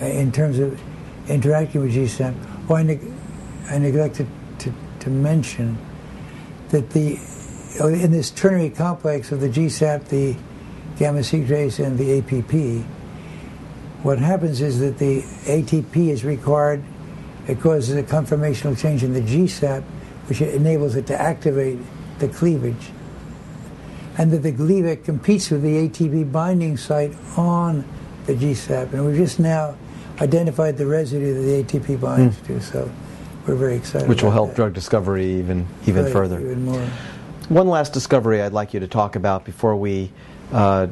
[0.00, 0.80] uh, in terms of
[1.28, 2.34] interacting with GSAP.
[2.68, 3.12] Oh, I, neg-
[3.70, 4.26] I neglected
[4.60, 5.78] to, to mention
[6.70, 7.18] that the
[7.80, 10.36] oh, in this ternary complex of the GSAP, the
[10.98, 12.84] gamma secretase, and the APP,
[14.02, 16.82] what happens is that the ATP is required.
[17.46, 19.82] It causes a conformational change in the GSAP,
[20.28, 21.78] which enables it to activate
[22.18, 22.90] the cleavage.
[24.18, 27.84] And that the cleavage competes with the ATP binding site on
[28.26, 28.92] the GSAP.
[28.92, 29.76] And we've just now
[30.20, 32.46] identified the residue that the ATP binds mm.
[32.46, 32.60] to.
[32.60, 32.90] So
[33.46, 34.08] we're very excited.
[34.08, 34.56] Which will help that.
[34.56, 36.40] drug discovery even even right, further.
[36.40, 36.86] Even more.
[37.48, 40.10] One last discovery I'd like you to talk about before we
[40.52, 40.88] uh,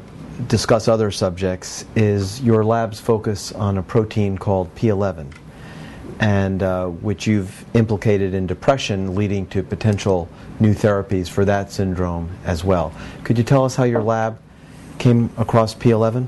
[0.47, 5.31] discuss other subjects is your lab's focus on a protein called P11,
[6.19, 10.27] and uh, which you've implicated in depression, leading to potential
[10.59, 12.93] new therapies for that syndrome as well.
[13.23, 14.39] Could you tell us how your lab
[14.97, 16.27] came across P11?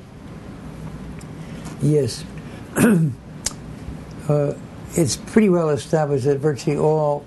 [1.81, 2.23] Yes.
[2.77, 4.53] Uh,
[4.91, 7.25] it's pretty well established that virtually all,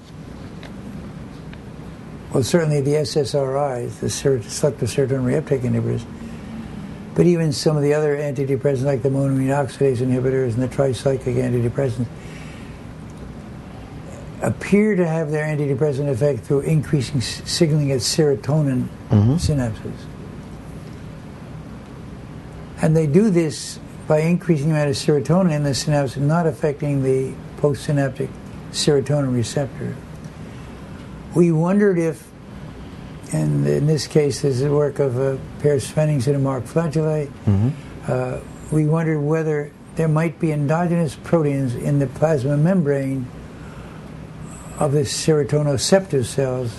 [2.32, 6.04] well, certainly the SSRIs, the selective serotonin reuptake inhibitors,
[7.14, 11.36] but even some of the other antidepressants, like the monoamine oxidase inhibitors and the tricyclic
[11.36, 12.06] antidepressants,
[14.42, 19.34] appear to have their antidepressant effect through increasing signaling at serotonin mm-hmm.
[19.34, 19.94] synapses.
[22.80, 26.46] And they do this by increasing the amount of serotonin in the synapse and not
[26.46, 28.30] affecting the postsynaptic
[28.72, 29.94] serotonin receptor.
[31.34, 32.32] We wondered if
[33.32, 37.28] and in this case, this is the work of uh, Per Svenningsson and Mark Flageolet.
[37.46, 37.70] Mm-hmm.
[38.06, 43.26] Uh, we wondered whether there might be endogenous proteins in the plasma membrane
[44.78, 46.72] of the serotonoceptive cells,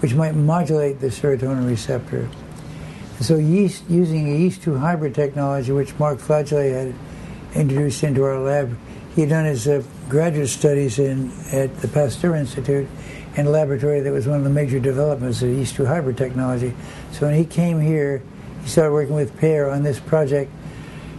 [0.00, 2.28] which might modulate the serotonin receptor.
[3.20, 6.94] So, yeast, using a yeast 2 hybrid technology, which Mark Flageolet had
[7.54, 8.76] introduced into our lab,
[9.14, 12.86] he had done his uh, graduate studies in at the Pasteur Institute
[13.34, 16.74] in a laboratory that was one of the major developments of yeast 2 hybrid technology.
[17.12, 18.22] So when he came here,
[18.62, 20.50] he started working with Pear on this project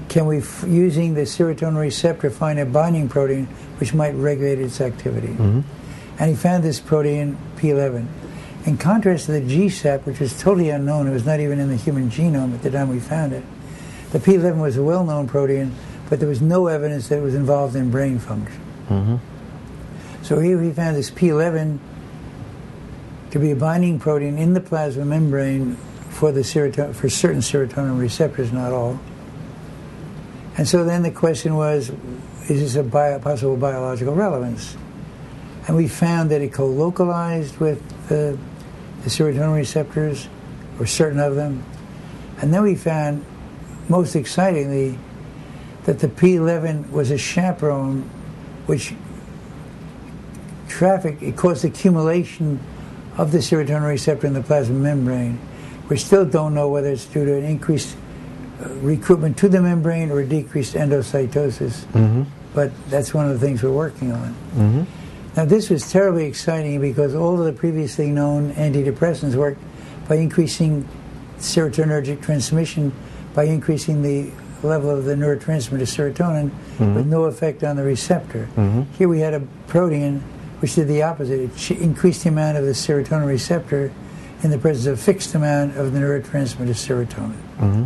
[0.10, 3.46] can we, f- using the serotonin receptor, find a binding protein
[3.80, 5.28] which might regulate its activity?
[5.28, 5.62] Mm-hmm.
[6.20, 8.08] And he found this protein, P11.
[8.68, 11.78] In contrast to the GSAP, which was totally unknown, it was not even in the
[11.78, 13.46] human genome at the time we found it,
[14.12, 15.74] the P11 was a well known protein,
[16.10, 18.62] but there was no evidence that it was involved in brain function.
[18.90, 19.16] Mm-hmm.
[20.22, 21.80] So here we found this P11
[23.32, 25.78] to be a binding protein in the plasma membrane
[26.10, 29.00] for the serotonin, for certain serotonin receptors, not all.
[30.58, 31.90] And so then the question was,
[32.50, 34.76] is this a bio, possible biological relevance?
[35.68, 38.38] And we found that it co-localized with the,
[39.08, 40.28] the serotonin receptors,
[40.80, 41.64] or certain of them.
[42.42, 43.26] And then we found,
[43.88, 45.00] most excitingly,
[45.86, 48.02] that the P11 was a chaperone
[48.66, 48.94] which
[50.68, 52.60] traffic, it caused accumulation
[53.18, 55.40] of the serotonin receptor in the plasma membrane.
[55.90, 57.96] We still don't know whether it's due to an increased
[58.62, 62.24] uh, recruitment to the membrane or a decreased endocytosis, Mm-hmm.
[62.54, 64.36] but that's one of the things we're working on.
[64.56, 64.84] Mm-hmm.
[65.38, 69.62] Now, this was terribly exciting because all of the previously known antidepressants worked
[70.10, 70.90] by increasing
[71.38, 72.92] serotonergic transmission,
[73.36, 74.32] by increasing the
[74.64, 76.46] level of the neurotransmitter serotonin,
[76.80, 77.10] with mm-hmm.
[77.12, 78.50] no effect on the receptor.
[78.56, 78.92] Mm-hmm.
[78.94, 80.22] Here we had a protein
[80.60, 81.40] which did the opposite.
[81.40, 83.94] It increased the amount of the serotonin receptor
[84.42, 87.38] in the presence of a fixed amount of the neurotransmitter serotonin.
[87.60, 87.86] Mm-hmm.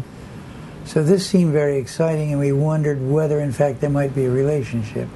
[0.86, 4.32] So this seemed very exciting, and we wondered whether, in fact, there might be a
[4.32, 5.10] relationship.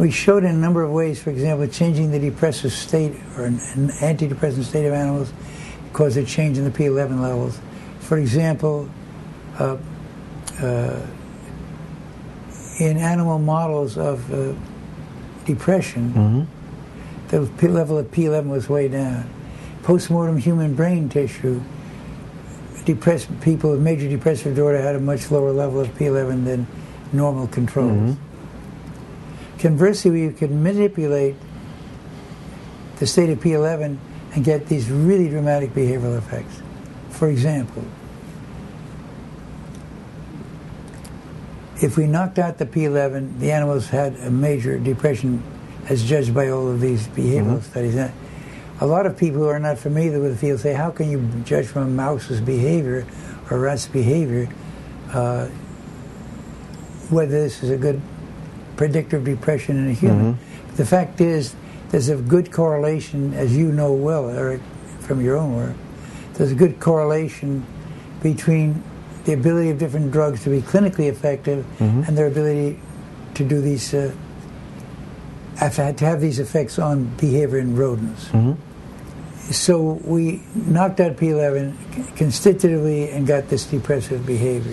[0.00, 3.60] We showed in a number of ways, for example, changing the depressive state or an,
[3.74, 5.30] an antidepressant state of animals
[5.92, 7.60] caused a change in the P11 levels.
[7.98, 8.88] For example,
[9.58, 9.76] uh,
[10.62, 11.06] uh,
[12.78, 14.54] in animal models of uh,
[15.44, 16.48] depression,
[17.28, 19.28] the P level of P11 was way down.
[19.82, 21.60] Postmortem human brain tissue,
[22.86, 26.66] depressed people with major depressive disorder had a much lower level of P11 than
[27.12, 28.16] normal controls.
[29.60, 31.36] Conversely, we could manipulate
[32.98, 33.98] the state of P11
[34.34, 36.62] and get these really dramatic behavioral effects.
[37.10, 37.84] For example,
[41.82, 45.42] if we knocked out the P11, the animals had a major depression
[45.90, 47.96] as judged by all of these behavioral studies.
[47.96, 48.12] Now,
[48.80, 51.20] a lot of people who are not familiar with the field say, how can you
[51.44, 53.06] judge from a mouse's behavior
[53.50, 54.48] or a rat's behavior
[55.12, 55.48] uh,
[57.10, 58.00] whether this is a good
[58.80, 60.32] predictor of depression in a human?
[60.32, 60.76] Mm-hmm.
[60.76, 61.54] The fact is,
[61.90, 64.62] there's a good correlation, as you know well, Eric,
[65.00, 65.76] from your own work,
[66.32, 67.66] there's a good correlation
[68.22, 68.82] between
[69.24, 72.04] the ability of different drugs to be clinically effective mm-hmm.
[72.06, 72.80] and their ability
[73.34, 74.14] to do these, uh,
[75.58, 78.28] to to have these effects on behavior in rodents.
[78.28, 79.52] Mm-hmm.
[79.52, 84.72] So we knocked out P11 constitutively and got this depressive behavior.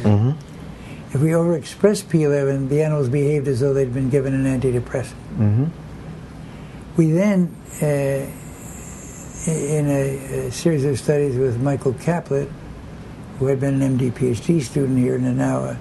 [1.17, 5.15] If we overexpressed P11, the animals behaved as though they'd been given an antidepressant.
[6.95, 7.85] We then, uh,
[9.51, 12.47] in a, a series of studies with Michael Caplet,
[13.39, 15.79] who had been an MD PhD student here and is now a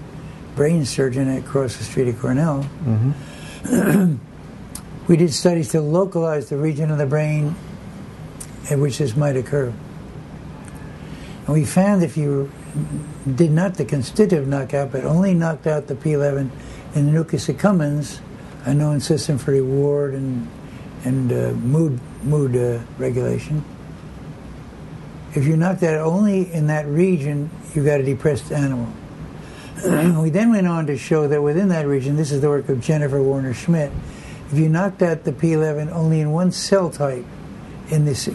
[0.55, 2.66] brain surgeon across the street at Cornell,
[5.07, 7.55] we did studies to localize the region of the brain
[8.70, 9.70] at which this might occur.
[11.47, 12.51] And we found if you
[13.34, 16.50] did not the constitutive knockout, but only knocked out the P11
[16.94, 18.20] in the nucleus accumbens,
[18.64, 20.48] a known system for reward and
[21.04, 23.64] and uh, mood mood uh, regulation.
[25.34, 28.92] If you knocked that only in that region, you got a depressed animal.
[29.84, 32.80] we then went on to show that within that region, this is the work of
[32.80, 33.92] Jennifer Warner Schmidt.
[34.50, 37.24] If you knocked out the P11 only in one cell type,
[37.90, 38.28] in this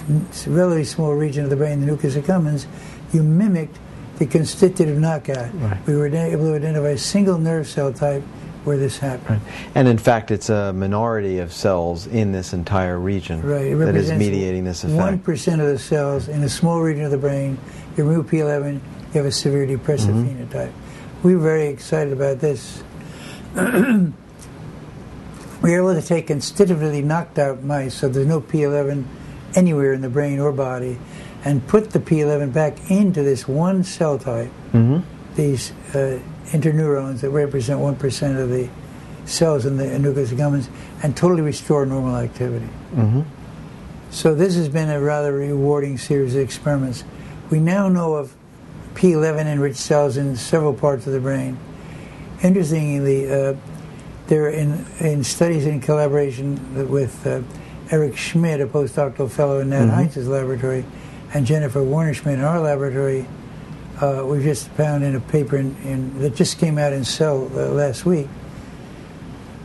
[0.47, 2.67] relatively small region of the brain, the nucleus accumbens,
[3.11, 3.77] you mimicked
[4.21, 5.51] the constitutive knockout.
[5.55, 5.87] Right.
[5.87, 8.21] We were able to identify a single nerve cell type
[8.65, 9.41] where this happened.
[9.73, 13.75] And in fact, it's a minority of cells in this entire region Right.
[13.75, 15.23] That is mediating this One effect.
[15.23, 17.57] percent of the cells in a small region of the brain.
[17.97, 18.81] You remove P11, you
[19.13, 20.43] have a severe depressive Mm-hmm.
[20.53, 20.71] phenotype.
[21.23, 22.83] We were very excited about this.
[23.55, 23.61] we
[25.63, 29.03] were able to take constitutively knocked out mice, so there's no P11
[29.55, 30.99] anywhere in the brain or body,
[31.43, 34.51] and put the P11 back into this one cell type.
[34.73, 34.99] Mm-hmm.
[35.35, 38.69] These uh, interneurons that represent one percent of the
[39.25, 40.67] cells in the nucleus accumbens,
[41.03, 42.67] and totally restore normal activity.
[42.93, 43.21] Mm-hmm.
[44.11, 47.03] So this has been a rather rewarding series of experiments.
[47.49, 48.35] We now know of
[48.93, 51.57] P11 enriched cells in several parts of the brain.
[52.43, 53.55] Interestingly, uh,
[54.27, 57.41] they're in, in studies in collaboration with uh,
[57.89, 60.85] Eric Schmidt, a postdoctoral fellow in Nat Heinz's laboratory,
[61.33, 63.27] and Jennifer Warner Schmidt in our laboratory.
[64.01, 67.49] uh, we just found in a paper in, in, that just came out in Cell
[67.53, 68.27] uh, last week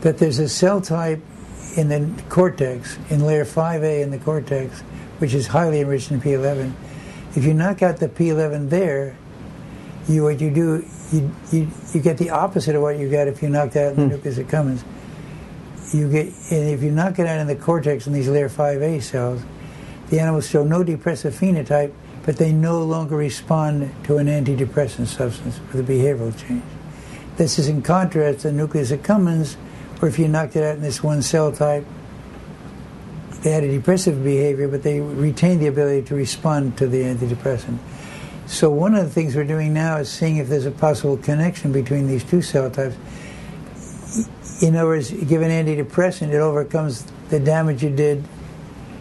[0.02, 1.20] that there's a cell type
[1.76, 4.80] in the cortex, in layer 5A in the cortex,
[5.18, 6.72] which is highly enriched in P11.
[7.34, 9.16] If you knock out the P11 there,
[10.08, 13.42] you what you do, you, you, you get the opposite of what you get if
[13.42, 14.10] you knocked out in the hmm.
[14.10, 14.84] nucleus accumbens.
[15.92, 19.02] You get, and if you knock it out in the cortex in these layer 5A
[19.02, 19.42] cells,
[20.08, 21.92] the animals show no depressive phenotype,
[22.24, 26.62] but they no longer respond to an antidepressant substance with a behavioral change.
[27.36, 29.54] This is in contrast to nucleus accumbens,
[29.98, 31.84] where if you knocked it out in this one cell type,
[33.42, 37.78] they had a depressive behavior, but they retained the ability to respond to the antidepressant.
[38.46, 41.72] So one of the things we're doing now is seeing if there's a possible connection
[41.72, 42.96] between these two cell types.
[44.62, 48.24] In other words, give an antidepressant, it overcomes the damage you did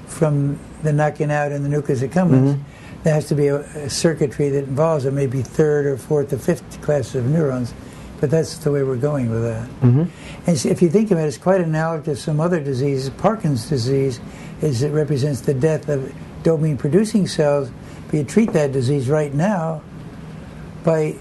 [0.07, 2.53] from the knocking out in the nucleus accumbens.
[2.53, 3.03] Mm-hmm.
[3.03, 6.37] There has to be a, a circuitry that involves it, maybe third or fourth or
[6.37, 7.73] fifth classes of neurons
[8.19, 9.69] but that's the way we're going with that.
[9.81, 10.03] Mm-hmm.
[10.47, 13.09] And if you think of it, it's quite analogous to some other diseases.
[13.09, 14.19] Parkinson's disease
[14.61, 17.69] is it represents the death of dopamine producing cells,
[18.07, 19.81] but you treat that disease right now
[20.83, 21.15] by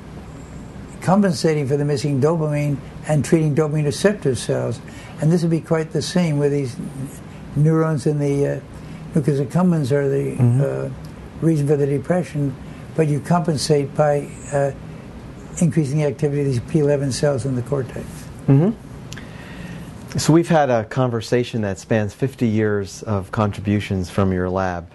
[1.00, 2.78] compensating for the missing dopamine
[3.08, 4.80] and treating dopamine receptor cells.
[5.20, 6.76] And this would be quite the same with these
[7.56, 8.60] neurons in the uh,
[9.14, 10.60] nucleus accumbens are the mm-hmm.
[10.60, 12.54] uh, reason for the depression,
[12.96, 14.72] but you compensate by uh,
[15.60, 18.06] increasing the activity of these P11 cells in the cortex.
[18.46, 20.18] Mm-hmm.
[20.18, 24.88] So we've had a conversation that spans 50 years of contributions from your lab.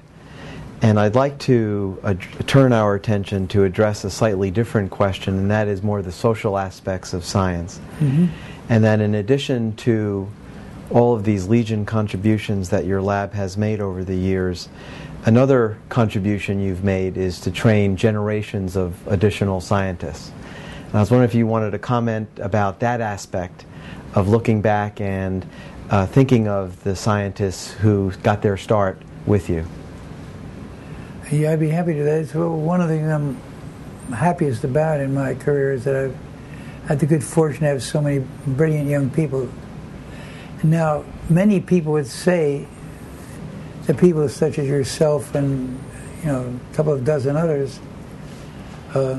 [0.81, 5.51] And I'd like to ad- turn our attention to address a slightly different question, and
[5.51, 7.81] that is more the social aspects of science.
[7.99, 8.27] Mm-hmm.
[8.69, 10.29] And that in addition to
[10.91, 14.69] all of these Legion contributions that your lab has made over the years,
[15.25, 20.31] another contribution you've made is to train generations of additional scientists.
[20.87, 23.65] And I was wondering if you wanted to comment about that aspect
[24.15, 25.45] of looking back and
[25.91, 29.65] uh, thinking of the scientists who got their start with you.
[31.31, 32.03] Yeah, I'd be happy to.
[32.03, 33.37] That's one of the things I'm
[34.11, 36.17] happiest about in my career is that I've
[36.87, 39.47] had the good fortune to have so many brilliant young people.
[40.63, 42.67] Now, many people would say
[43.85, 45.79] that people such as yourself and
[46.21, 47.79] you know a couple of dozen others
[48.93, 49.15] uh,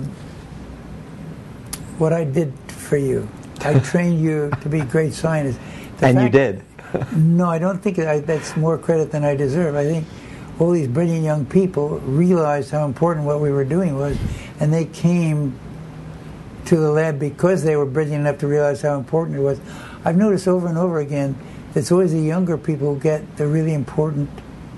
[1.99, 3.28] what I did for you.
[3.61, 5.59] I trained you to be great scientists.
[5.99, 6.62] The and fact, you did.
[7.16, 9.74] no, I don't think I, that's more credit than I deserve.
[9.76, 10.07] I think
[10.59, 14.16] all these brilliant young people realized how important what we were doing was,
[14.59, 15.59] and they came
[16.66, 19.61] to the lab because they were brilliant enough to realize how important it was.
[20.05, 21.37] I've noticed over and over again
[21.73, 24.31] that it's always the younger people who get the really important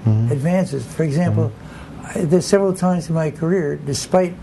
[0.04, 0.32] mm-hmm.
[0.32, 0.84] advances.
[0.86, 2.18] For example, mm-hmm.
[2.18, 4.34] I, there's several times in my career, despite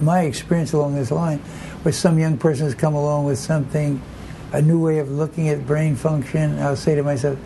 [0.00, 1.38] my experience along this line,
[1.82, 4.02] where some young person has come along with something,
[4.52, 7.38] a new way of looking at brain function, I'll say to myself,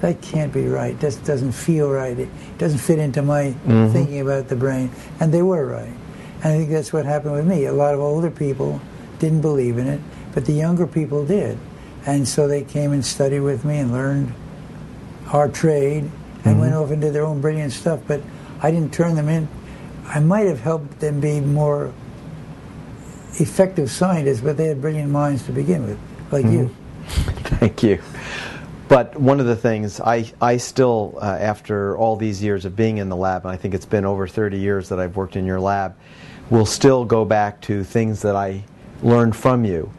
[0.00, 0.98] that can't be right.
[0.98, 2.18] This doesn't feel right.
[2.18, 2.28] It
[2.58, 3.92] doesn't fit into my mm-hmm.
[3.92, 4.90] thinking about the brain.
[5.20, 5.94] And they were right.
[6.42, 7.66] And I think that's what happened with me.
[7.66, 8.80] A lot of older people
[9.20, 10.00] didn't believe in it,
[10.34, 11.56] but the younger people did.
[12.04, 14.34] And so they came and studied with me and learned
[15.32, 16.12] our trade and
[16.44, 16.60] mm-hmm.
[16.60, 18.00] went off and did their own brilliant stuff.
[18.06, 18.22] But
[18.60, 19.48] I didn't turn them in.
[20.06, 21.92] I might have helped them be more
[23.34, 25.98] effective scientists, but they had brilliant minds to begin with,
[26.30, 26.54] like mm-hmm.
[26.54, 26.76] you.
[27.06, 28.00] Thank you.
[28.88, 32.98] But one of the things I, I still, uh, after all these years of being
[32.98, 35.46] in the lab, and I think it's been over 30 years that I've worked in
[35.46, 35.96] your lab,
[36.50, 38.64] will still go back to things that I
[39.02, 39.90] learned from you.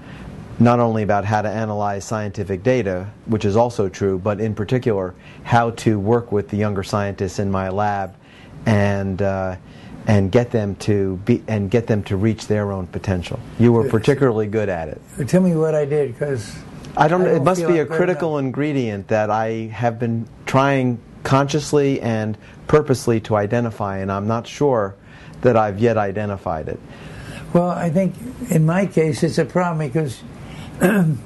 [0.59, 5.15] Not only about how to analyze scientific data, which is also true, but in particular,
[5.43, 8.15] how to work with the younger scientists in my lab
[8.65, 9.55] and uh,
[10.05, 13.39] and get them to be and get them to reach their own potential.
[13.59, 15.01] You were particularly good at it.
[15.27, 16.55] Tell me what I did, because
[16.95, 17.21] I don't.
[17.21, 22.37] I don't it must be a critical ingredient that I have been trying consciously and
[22.67, 24.95] purposely to identify, and I'm not sure
[25.41, 26.79] that I've yet identified it.
[27.53, 28.15] Well, I think
[28.49, 30.21] in my case it's a problem because,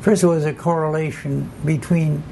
[0.00, 2.22] first of all, there's a correlation between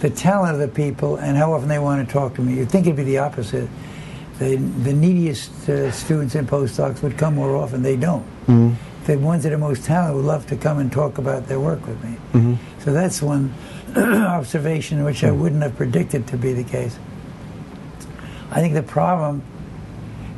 [0.00, 2.54] the talent of the people and how often they want to talk to me.
[2.54, 3.68] You'd think it'd be the opposite
[4.42, 7.82] the, the neediest uh, students and postdocs would come more often.
[7.82, 8.24] They don't.
[8.46, 8.72] Mm-hmm.
[9.04, 11.86] The ones that are most talented would love to come and talk about their work
[11.86, 12.16] with me.
[12.32, 12.54] Mm-hmm.
[12.80, 13.52] So that's one
[13.96, 15.38] observation which I mm.
[15.38, 16.98] wouldn't have predicted to be the case.
[18.50, 19.42] I think the problem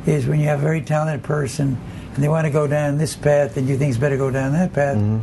[0.05, 1.77] is when you have a very talented person
[2.15, 4.53] and they want to go down this path and you think it's better go down
[4.53, 4.97] that path.
[4.97, 5.21] Mm-hmm.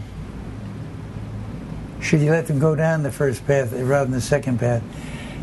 [2.03, 4.83] Should you let them go down the first path rather than the second path?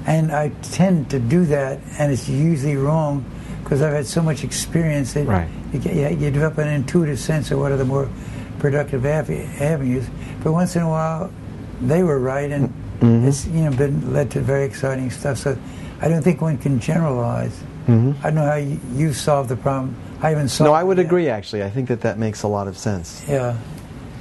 [0.06, 3.24] And I tend to do that, and it's usually wrong
[3.64, 5.48] because I've had so much experience that Right.
[5.74, 8.10] you, get- you, you develop an intuitive sense of what are the more
[8.60, 10.06] productive ave- avenues.
[10.44, 11.32] But once in a while,
[11.82, 13.28] they were right, and Mm-hmm.
[13.30, 15.38] it's you know been led to very exciting stuff.
[15.38, 15.58] So
[16.02, 17.56] I don't think one can generalize.
[17.88, 18.12] Mm-hmm.
[18.20, 19.96] I don't know how you, you solved the problem.
[20.22, 20.70] I haven't solved.
[20.70, 21.06] No, I would yet.
[21.06, 21.64] agree, actually.
[21.64, 23.24] I think that that makes a lot of sense.
[23.28, 23.58] Yeah.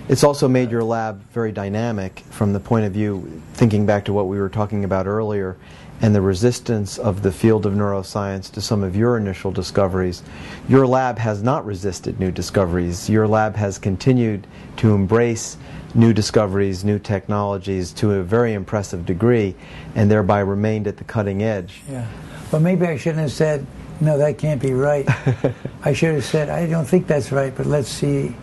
[0.09, 4.13] It's also made your lab very dynamic from the point of view, thinking back to
[4.13, 5.57] what we were talking about earlier,
[6.01, 10.23] and the resistance of the field of neuroscience to some of your initial discoveries.
[10.69, 13.11] Your lab has not resisted new discoveries.
[13.11, 14.47] Your lab has continued
[14.77, 15.57] to embrace
[15.95, 19.55] new discoveries, new technologies to a very impressive degree,
[19.95, 21.83] and thereby remained at the cutting edge.
[21.91, 22.07] Yeah.
[22.53, 23.67] Well, maybe I shouldn't have said,
[24.01, 25.07] no, that can't be right.
[25.85, 28.35] I should have said, I don't think that's right, but let's see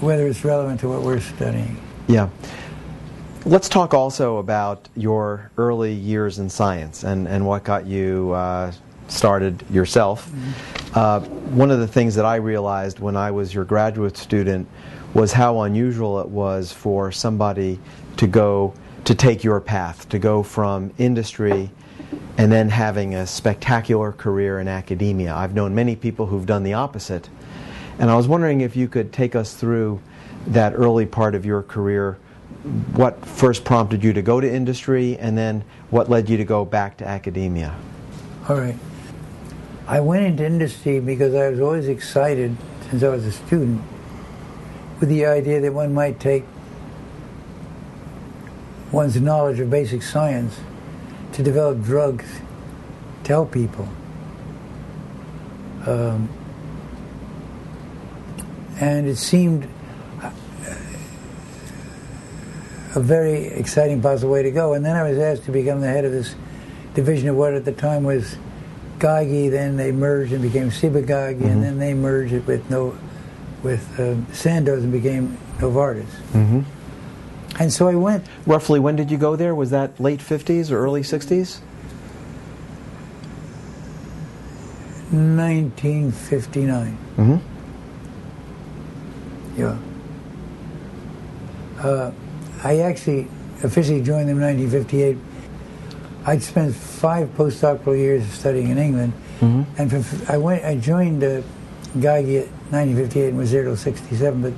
[0.00, 1.80] whether it's relevant to what we're studying.
[2.06, 2.28] Yeah.
[3.46, 8.72] Let's talk also about your early years in science and, and what got you uh,
[9.08, 10.30] started yourself.
[10.94, 14.68] Uh, one of the things that I realized when I was your graduate student
[15.12, 17.78] was how unusual it was for somebody
[18.16, 18.74] to go
[19.04, 21.70] to take your path, to go from industry
[22.36, 25.34] and then having a spectacular career in academia.
[25.34, 27.28] I've known many people who've done the opposite.
[27.98, 30.00] And I was wondering if you could take us through
[30.48, 32.18] that early part of your career.
[32.94, 36.64] What first prompted you to go to industry, and then what led you to go
[36.64, 37.74] back to academia?
[38.48, 38.76] All right.
[39.86, 42.56] I went into industry because I was always excited,
[42.88, 43.82] since I was a student,
[44.98, 46.44] with the idea that one might take
[48.90, 50.58] one's knowledge of basic science
[51.34, 52.24] to develop drugs
[53.24, 53.88] to help people.
[55.86, 56.28] Um,
[58.80, 59.68] and it seemed
[62.94, 64.74] a very exciting possible way to go.
[64.74, 66.34] And then I was asked to become the head of this
[66.94, 68.36] division of what at the time was
[68.98, 69.50] Geigy.
[69.50, 72.96] Then they merged and became Ciba-Geigy, and then they merged it with no
[73.62, 76.04] with um, Sandoz and became Novartis.
[76.32, 76.60] Mm-hmm.
[77.58, 78.26] And so I went.
[78.46, 79.54] Roughly, when did you go there?
[79.54, 81.60] Was that late 50s or early 60s?
[85.10, 86.98] 1959.
[87.16, 87.36] Mm-hmm.
[89.60, 89.78] Yeah.
[91.78, 92.12] Uh,
[92.64, 93.28] I actually
[93.62, 95.16] officially joined them in 1958.
[96.26, 99.12] I'd spent five postdoctoral years studying in England,
[99.78, 100.64] and for, I went.
[100.64, 101.42] I joined uh,
[101.98, 104.40] Geigy at 1958 and was there till 67.
[104.42, 104.54] But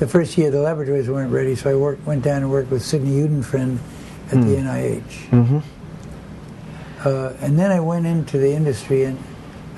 [0.00, 2.82] the first year the laboratories weren't ready, so I worked, went down and worked with
[2.82, 3.78] Sidney Udenfriend
[4.28, 5.02] at the NIH.
[5.28, 5.58] Mm-hmm.
[7.06, 9.22] Uh, and then I went into the industry, and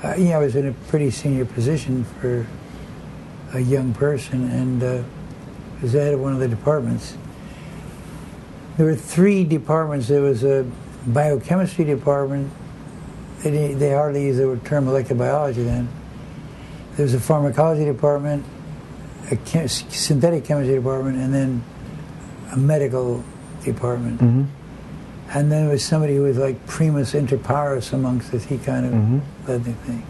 [0.01, 2.47] uh, you know, I was in a pretty senior position for
[3.51, 5.03] a young person, and uh,
[5.81, 7.17] was the head of one of the departments.
[8.77, 10.07] There were three departments.
[10.07, 10.65] There was a
[11.05, 12.49] biochemistry department.
[13.39, 15.89] They, they hardly used the term molecular biology then.
[16.95, 18.45] There was a pharmacology department,
[19.31, 21.63] a chem- synthetic chemistry department, and then
[22.51, 23.23] a medical
[23.63, 24.19] department.
[24.21, 24.43] Mm-hmm.
[25.37, 28.43] And then there was somebody who was like primus inter pares amongst us.
[28.43, 29.21] He kind of Mhm.
[29.47, 30.03] led the thing.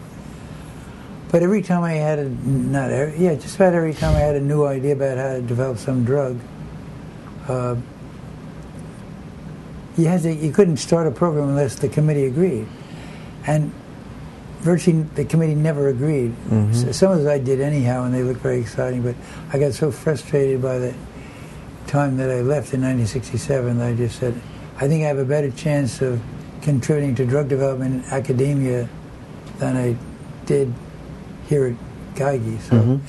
[1.30, 4.36] But every time I had a, not every, yeah, just about every time I had
[4.36, 6.38] a new idea about how to develop some drug,
[7.48, 7.76] uh,
[9.96, 12.66] you had to, you couldn't start a program unless the committee agreed.
[13.46, 13.72] And
[14.64, 16.32] virtually the committee never agreed.
[16.50, 16.94] Mhm.
[16.94, 19.02] Some of those I did anyhow, and they looked very exciting.
[19.02, 19.14] But
[19.52, 20.94] I got so frustrated by the
[21.86, 24.34] time that I left in 1967 that I just said,
[24.80, 26.18] I think I have a better chance of
[26.62, 28.88] contributing to drug development in academia
[29.58, 29.96] than I
[30.46, 30.72] did
[31.46, 31.74] here at
[32.18, 32.56] Geigy.
[32.68, 33.00] So, Mhm.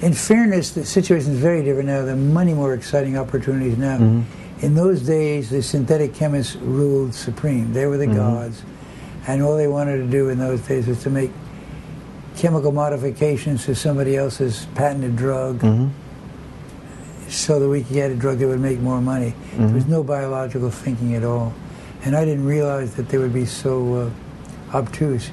[0.00, 2.02] in fairness, the situation is very different now.
[2.02, 3.98] There are many more exciting opportunities now.
[3.98, 4.22] Mhm.
[4.62, 7.74] In those days, the synthetic chemists ruled supreme.
[7.74, 8.16] They were the Mhm.
[8.16, 8.62] gods.
[9.26, 11.30] And all they wanted to do in those days was to make
[12.36, 15.88] chemical modifications to somebody else's patented drug Mm-hmm.
[17.28, 19.34] so that we could get a drug that would make more money.
[19.56, 19.88] There was Mhm.
[19.88, 21.52] no biological thinking at all.
[22.04, 24.12] And I didn't realize that they would be so
[24.74, 25.30] uh, obtuse.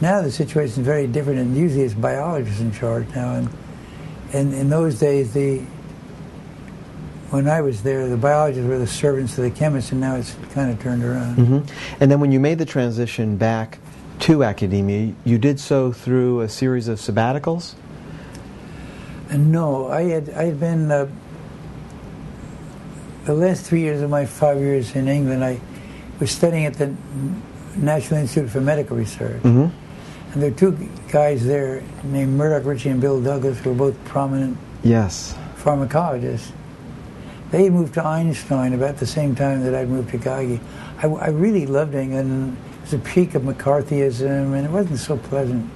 [0.00, 3.34] Now the situation is very different, and usually it's biologists in charge now.
[3.34, 3.48] And,
[4.32, 5.62] and in those days, the
[7.32, 10.36] when I was there, the biologists were the servants of the chemists, and now it's
[10.52, 11.34] kind of turned around.
[11.34, 11.58] hmm
[12.00, 13.78] And then when you made the transition back
[14.20, 17.74] to academia, you did so through a series of sabbaticals?
[19.34, 21.08] No, I had I had been uh,
[23.24, 25.42] the last three years of my five years in England.
[25.42, 25.58] I
[26.20, 26.94] was studying at the
[27.76, 30.32] National Institute for Medical Research, Mm-hmm.
[30.34, 30.76] and there were two
[31.10, 35.34] guys there named Murdoch Ritchie and Bill Douglas, who were both prominent Yes.
[35.56, 36.52] pharmacologists.
[37.52, 40.58] They moved to Einstein about the same time that I'd moved to Geigy.
[40.98, 42.56] I, I really loved England.
[42.78, 45.70] It was the peak of McCarthyism, and it wasn't so pleasant.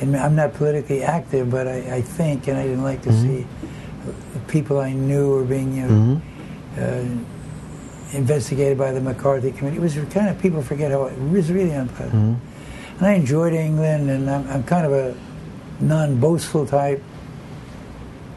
[0.00, 3.40] And I'm not politically active, but I, I think, and I didn't like to mm-hmm.
[3.40, 3.46] see
[4.34, 6.20] the people I knew were being, you know,
[6.76, 7.24] mm-hmm.
[8.14, 9.78] uh, investigated by the McCarthy committee.
[9.78, 12.36] It was kind of people forget how it was really unpleasant.
[12.36, 12.98] Mm-hmm.
[12.98, 15.16] And I enjoyed England, and I'm, I'm kind of a
[15.80, 17.02] non-boastful type,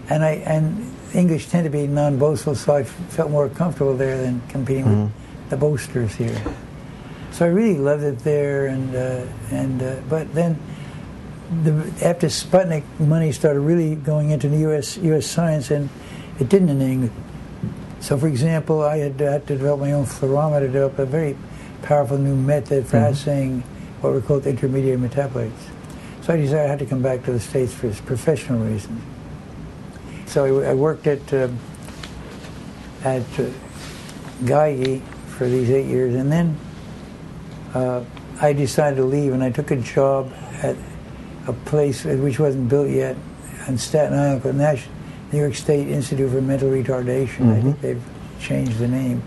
[0.09, 4.41] and I and English tend to be non-boastful, so I felt more comfortable there than
[4.47, 5.12] competing with
[5.49, 6.41] the boasters here.
[7.32, 10.59] So I really loved it there, and uh, and uh, but then
[11.64, 14.97] the, after Sputnik, money started really going into the U.S.
[14.97, 15.28] U.S.
[15.28, 15.89] science, and
[16.39, 17.14] it didn't in England.
[17.99, 21.38] So, for example, I had, had to develop my own fluorometer, develop a very
[21.84, 23.62] powerful new method for assaying
[24.01, 25.51] what were called intermediate metabolites.
[26.24, 29.01] So I decided I had to come back to the States for professional reasons.
[30.32, 31.49] So I, I worked at uh,
[33.03, 33.49] at uh,
[34.45, 36.57] Geigy for these eight years, and then
[37.73, 38.05] uh,
[38.39, 40.32] I decided to leave, and I took a job
[40.63, 40.77] at
[41.47, 43.17] a place which wasn't built yet
[43.67, 44.88] on Staten Island called Nash,
[45.34, 47.51] New York State Institute for Mental Retardation.
[47.53, 48.03] I think they've
[48.39, 49.21] changed the name.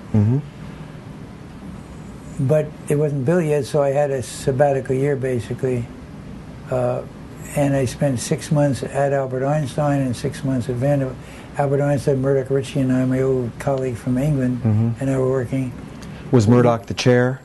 [2.41, 5.85] But it wasn't built yet, so I had a sabbatical year basically.
[6.71, 7.03] Uh,
[7.57, 11.17] and I spent six months at Albert Einstein and six months at Vanderbilt.
[11.57, 14.61] Albert Einstein, Murdoch Ritchie, and I, my old colleague from England,
[15.01, 15.73] and I were working.
[16.33, 17.41] Was Murdoch the chair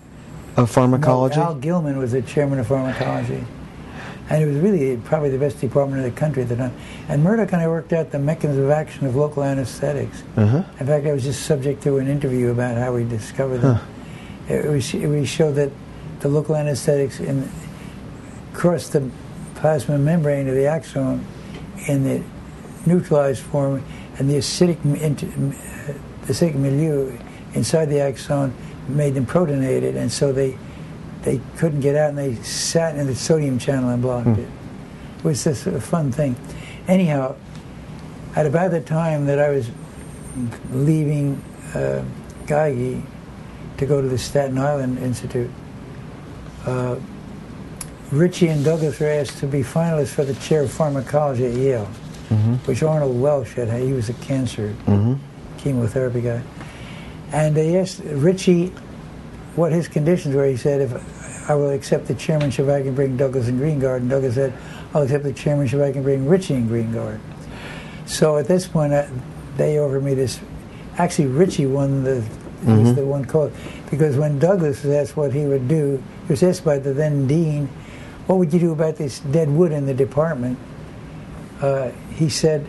[0.57, 1.37] of pharmacology?
[1.37, 3.43] No, Al Gilman was the chairman of pharmacology.
[4.31, 6.73] And it was really probably the best department in the country at the time.
[7.07, 10.23] And Murdoch and I worked out the mechanism of action of local anesthetics.
[10.37, 10.63] Uh-huh.
[10.79, 13.79] In fact, I was just subject to an interview about how we discovered them.
[14.47, 15.71] It was, we showed that
[16.19, 17.49] the local anesthetics in,
[18.53, 19.09] cross the
[19.59, 21.25] plasma membrane of the axon
[21.87, 22.23] in the
[22.85, 23.83] neutralized form,
[24.17, 25.93] and the acidic, m- uh,
[26.25, 27.17] the acidic milieu
[27.53, 28.53] inside the axon
[28.87, 30.57] made them protonated, and so they
[31.23, 34.47] they couldn't get out, and they sat in the sodium channel and blocked it.
[35.17, 36.37] It was just a fun thing.
[36.87, 37.35] Anyhow,
[38.37, 39.69] at about the time that I was
[40.71, 41.41] leaving
[41.75, 42.03] uh,
[42.45, 43.03] Geigy
[43.77, 45.51] to go to the Staten Island Institute,
[46.65, 46.95] uh,
[48.11, 51.85] Ritchie and Douglas were asked to be finalists for the chair of pharmacology at Yale,
[52.29, 52.55] mm-hmm.
[52.65, 53.69] which Arnold Welsh had.
[53.81, 55.13] He was a cancer mm-hmm.
[55.59, 56.41] chemotherapy guy.
[57.31, 58.69] And they asked Ritchie
[59.55, 60.45] what his conditions were.
[60.45, 63.97] He said, if I will accept the chairmanship, I can bring Douglas and Greengard.
[63.97, 64.53] And Douglas said,
[64.93, 67.19] I'll accept the chairmanship, I can bring Ritchie and Greengard.
[68.07, 69.07] So at this point, uh,
[69.55, 70.39] they offered me this.
[70.97, 72.25] Actually, Ritchie won the, was
[72.65, 72.95] mm-hmm.
[72.95, 73.53] the one called,
[73.91, 77.27] because when Douglas was asked what he would do, he was asked by the then
[77.27, 77.69] dean,
[78.29, 80.59] what would you do about this dead wood in the department?
[81.61, 82.63] Uh, he said,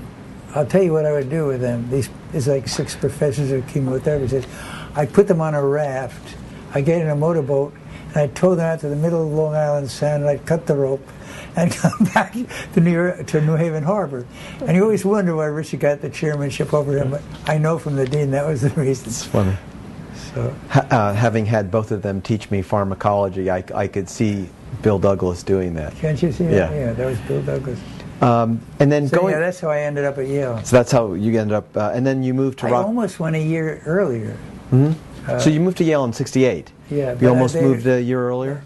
[0.55, 1.91] I'll tell you what I would do with them.
[1.91, 4.23] These, there's like six professors of chemotherapy.
[4.25, 4.47] He says,
[4.95, 6.35] I'd put them on a raft,
[6.73, 7.75] I'd get in a motorboat,
[8.09, 10.67] and I'd tow them out to the middle of Long Island Sound, and I'd cut
[10.67, 11.07] the rope
[11.55, 14.27] and come back to New, York, to New Haven Harbor.
[14.61, 17.97] And you always wonder why Richard got the chairmanship over him, but I know from
[17.97, 19.09] the dean that was the reason.
[19.09, 19.59] It's funny.
[20.33, 24.49] So, Ha- uh, having had both of them teach me pharmacology, I, I could see
[24.83, 25.95] Bill Douglas doing that.
[25.97, 26.53] can't you see that?
[26.55, 26.73] Yeah.
[26.87, 27.79] Yeah, that was Bill Douglas.
[28.23, 30.63] Um, and then So going, yeah, that's how I ended up at Yale.
[30.63, 31.75] so that's how you ended up.
[31.77, 32.87] Uh, and then you moved to I Rock.
[32.87, 34.37] almost went a year earlier.
[34.71, 34.93] Hmm.
[35.39, 36.71] so you moved to Yale in '68.
[36.91, 38.63] Yeah, You almost they- moved a year earlier.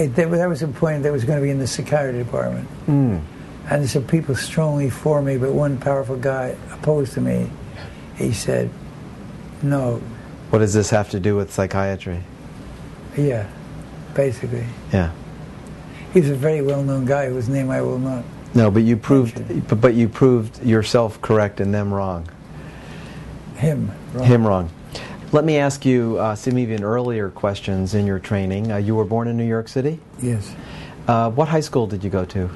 [0.00, 2.68] it, that, that was a point that was going to be in the psychiatry department.
[2.86, 7.48] And some people strongly for me, but one powerful guy opposed to me.
[8.16, 8.68] He said,
[9.62, 10.00] no,
[10.50, 12.20] What does this have to do with psychiatry?
[13.16, 13.46] yeah,
[14.14, 14.66] basically.
[14.92, 15.10] Yeah.
[16.14, 18.24] He was a very well-known guy whose name I will not.
[18.54, 19.60] No, but you proved, Mention.
[19.68, 22.26] but, but you proved yourself correct and them wrong.
[23.56, 23.90] Him.
[24.14, 24.24] wrong.
[24.24, 24.70] Him wrong.
[25.32, 28.70] Let me ask you uh, some even earlier questions in your training.
[28.70, 29.98] Uh, you were born in New York City.
[30.22, 30.54] Yes.
[31.08, 32.48] Uh, what high school did you go to?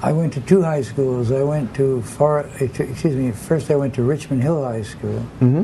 [0.00, 1.30] I went to two high schools.
[1.30, 3.32] I went to far, excuse me.
[3.32, 5.62] First, I went to Richmond Hill High School, Mm-hmm.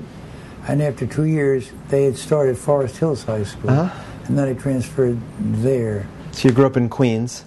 [0.69, 4.05] and after two years, they had started Forest Hills High School, Uh-huh.
[4.27, 6.07] and then I transferred there.
[6.35, 7.45] So you grew up in Queens,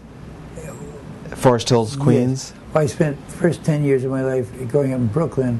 [1.35, 2.53] Forest Hills, Queens.
[2.55, 2.75] Yes.
[2.75, 5.59] I spent the first 10 years of my life growing up in Brooklyn,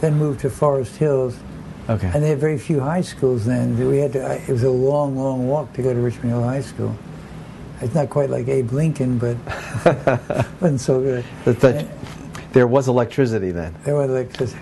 [0.00, 1.36] then moved to Forest Hills,
[1.88, 2.10] Okay.
[2.12, 3.78] and they had very few high schools then.
[3.88, 6.60] We had to, it was a long, long walk to go to Richmond Hill High
[6.60, 6.94] School.
[7.80, 9.36] It's not quite like Abe Lincoln, but
[10.60, 11.24] wasn't so good.
[11.44, 11.88] That- that-
[12.52, 13.74] there was electricity then.
[13.84, 14.60] There was electricity.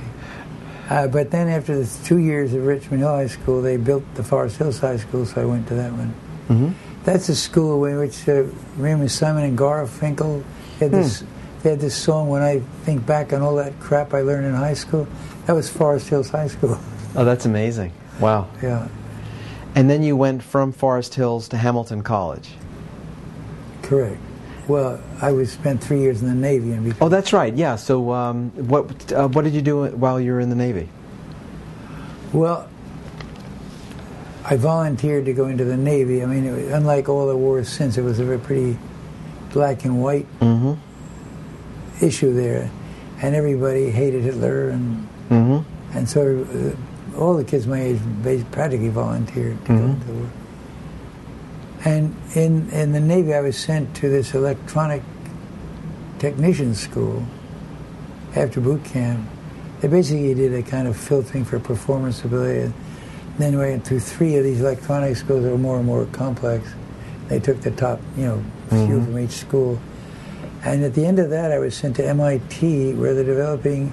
[0.91, 4.25] Uh, but then after the two years of Richmond Hill High School, they built the
[4.25, 6.15] Forest Hills High School, so I went to that one.
[6.49, 6.94] Mm-hmm.
[7.05, 8.45] That's a school in which uh,
[8.77, 10.43] remember Simon and Garfunkel
[10.81, 11.23] had this.
[11.63, 12.29] They had this song.
[12.29, 15.07] When I think back on all that crap I learned in high school,
[15.47, 16.79] that was Forest Hills High School.
[17.17, 17.93] Oh, that's amazing.
[18.19, 18.49] Wow.
[18.61, 18.89] yeah,
[19.77, 22.51] And then you went from Forest Hills to Hamilton College.
[23.83, 24.21] Correct.
[24.67, 26.73] Well, I was spent three years in the Navy.
[26.73, 27.55] And oh, that's right.
[27.55, 27.77] Yeah.
[27.77, 30.89] So, um, what uh, what did you do while you were in the Navy?
[32.33, 32.69] Well,
[34.45, 36.23] I volunteered to go into the Navy.
[36.23, 38.79] I mean, was, unlike all the wars since, it was a pretty
[39.53, 40.75] black and white mm-hmm.
[42.05, 42.71] issue there,
[43.23, 45.97] and everybody hated Hitler, and mm-hmm.
[45.97, 48.01] and so uh, all the kids my age
[48.51, 49.79] practically volunteered to mm-hmm.
[49.79, 50.31] go into the war.
[51.85, 55.03] And in, in the Navy, I was sent to this electronic
[56.19, 57.27] technician school
[58.35, 59.29] after boot camp.
[59.81, 62.73] They basically did a kind of filtering for performance ability.
[63.35, 66.69] And then went through three of these electronic schools that were more and more complex.
[67.29, 69.05] They took the top, you know, few Mhm.
[69.07, 69.79] from each school.
[70.65, 73.91] And at the end of that, I was sent to MIT, where they're developing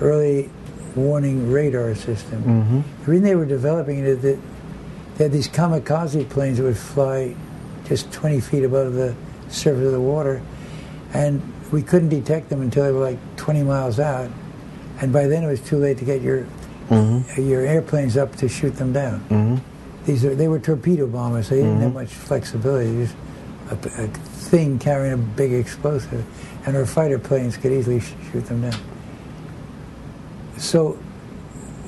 [0.00, 0.48] early
[0.96, 2.42] warning radar system.
[2.42, 3.04] Mhm.
[3.04, 4.38] The reason they were developing it is that
[5.16, 7.34] they had these kamikaze planes that would fly
[7.84, 9.14] just 20 feet above the
[9.48, 10.40] surface of the water,
[11.12, 11.40] and
[11.72, 14.28] we couldn't detect them until they were like 20 miles out,
[15.00, 16.44] and by then it was too late to get your
[16.90, 17.48] Mhm.
[17.48, 19.20] your airplanes up to shoot them down.
[19.30, 19.60] Mhm.
[20.06, 21.94] These are they were torpedo bombers, so they didn't have Mhm.
[21.94, 23.04] much flexibility.
[23.04, 23.14] Just
[23.98, 24.06] a, a
[24.48, 26.24] thing carrying a big explosive,
[26.64, 28.74] and our fighter planes could easily sh- shoot them down.
[30.56, 30.96] So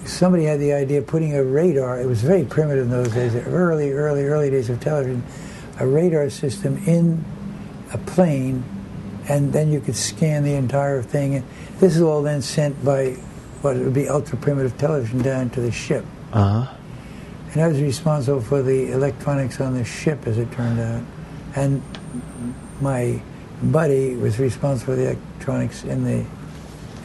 [0.05, 2.01] somebody had the idea of putting a radar.
[2.01, 5.23] It was very primitive in those days, early, early, early days of television.
[5.79, 7.25] A radar system in
[7.93, 8.63] a plane,
[9.29, 11.37] and then you could scan the entire thing.
[11.37, 11.45] And
[11.81, 13.17] this is all then sent by
[13.63, 16.05] what it would be ultra primitive television down to the ship.
[16.33, 16.75] Uh huh.
[17.53, 21.03] And I was responsible for the electronics on the ship, as it turned out.
[21.57, 21.83] And
[22.81, 23.21] my
[23.63, 26.25] buddy was responsible for the electronics in the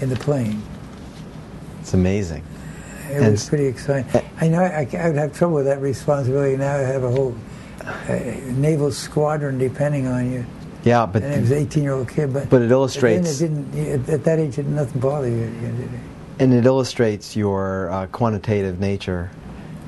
[0.01, 0.61] in the plane.
[1.81, 2.43] It's amazing.
[3.09, 4.21] It And was pretty exciting.
[4.41, 6.57] I know I, I would have trouble with that responsibility.
[6.57, 7.35] Now I have a whole
[7.83, 8.13] uh,
[8.53, 10.45] naval squadron depending on you.
[10.83, 13.47] Yeah, but And it was an 18 year old kid, but but it illustrates it
[13.47, 14.07] didn't.
[14.07, 15.51] At at that age, it didn't nothing bother you.
[16.39, 16.53] You did it?
[16.53, 19.31] and it illustrates your uh, quantitative nature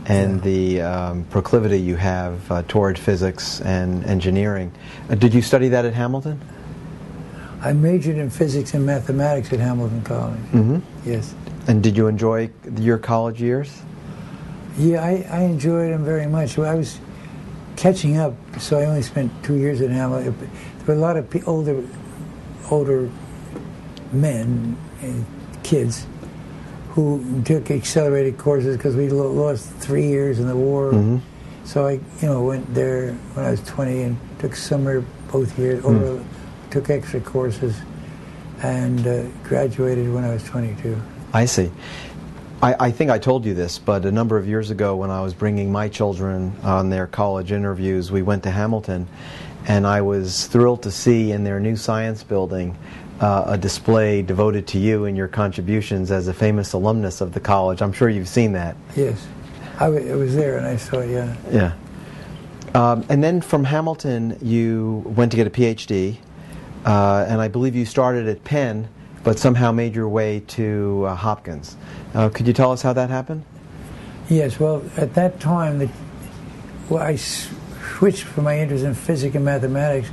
[0.08, 4.72] and the um, proclivity you have uh, toward physics and engineering.
[5.10, 6.39] Uh, did you study that at Hamilton?
[7.62, 10.39] I majored in physics and mathematics at Hamilton College.
[10.39, 11.10] Mm-hmm.
[11.10, 11.36] Yes.
[11.68, 13.82] And did you enjoy your college years?
[14.78, 16.58] Yeah, I, I enjoyed them very much.
[16.58, 17.00] Well, I was
[17.76, 20.38] catching up, so I only spent two years at Hamilton.
[20.86, 21.84] There were a lot of older,
[22.70, 23.10] older
[24.14, 25.26] men and
[25.64, 26.06] kids
[26.98, 30.91] who took accelerated courses because we lo- lost three years in the war.
[30.91, 31.22] Mhm.
[31.64, 35.84] So I, you know, went there when I was 20 and took summer both years,
[35.86, 36.20] or
[36.72, 37.76] took extra courses,
[38.64, 40.98] and uh, graduated when I was 22.
[41.34, 41.70] I see.
[42.64, 45.22] I, I think I told you this, but a number of years ago when I
[45.22, 49.08] was bringing my children on their college interviews, we went to Hamilton,
[49.68, 52.78] and I was thrilled to see in their new science building
[53.20, 57.39] uh, a display devoted to you and your contributions as a famous alumnus of the
[57.39, 57.82] college.
[57.82, 58.76] I'm sure you've seen that.
[58.95, 59.28] Yes,
[59.80, 61.09] I w- was there and I saw it.
[61.09, 61.36] Yeah.
[61.51, 61.74] Yeah.
[62.74, 66.18] Um, and then from Hamilton, you went to get a PhD,
[66.86, 68.88] uh, and I believe you started at Penn,
[69.24, 71.76] but somehow made your way to uh, Hopkins.
[72.13, 73.43] Uh, could you tell us how that happened?
[74.30, 75.89] Yes, well, at that time, the,
[76.89, 77.15] well, I
[77.88, 80.10] switched from my interest in physics and mathematics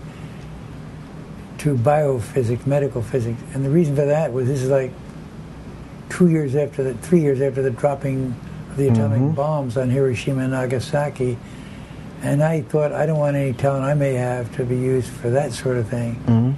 [1.59, 4.93] to biophysics, medical physics, and the reason for that was this is like
[6.11, 8.35] two years after the, three years after the dropping
[8.71, 9.35] of the atomic Mhm.
[9.35, 11.37] bombs on Hiroshima and Nagasaki,
[12.23, 15.31] and I thought I don't want any talent I may have to be used for
[15.31, 16.17] that sort of thing.
[16.27, 16.51] Mm-hmm.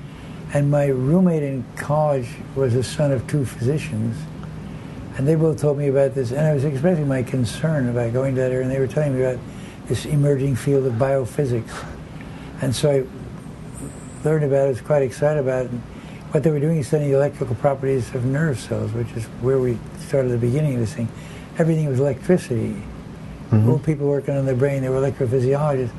[0.55, 4.17] And my roommate in college was the son of two physicians.
[5.19, 8.35] And they both told me about this, and I was expressing my concern about going
[8.35, 9.39] to that area, and they were telling me about
[9.89, 11.85] this emerging field of biophysics.
[12.61, 13.05] And so I
[14.29, 15.71] learned about it, was quite excited about it.
[15.71, 15.81] And
[16.33, 19.59] what they were doing is studying the electrical properties of nerve cells, which is where
[19.59, 21.09] we started the beginning of this thing.
[21.59, 22.77] Everything was electricity.
[23.51, 23.69] Mhm.
[23.69, 25.91] Old people working on the brain, they were electrophysiologists.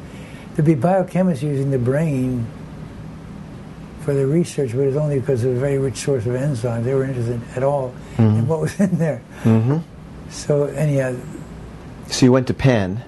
[0.55, 2.45] There'd be biochemists using the brain
[4.01, 6.83] for their research, but it was only because was a very rich source of enzymes.
[6.83, 8.45] They were interested at all in Mhm.
[8.47, 9.21] what was in there.
[9.43, 9.77] Mm-hmm.
[10.29, 11.13] So anyhow,
[12.09, 13.03] So you went to Penn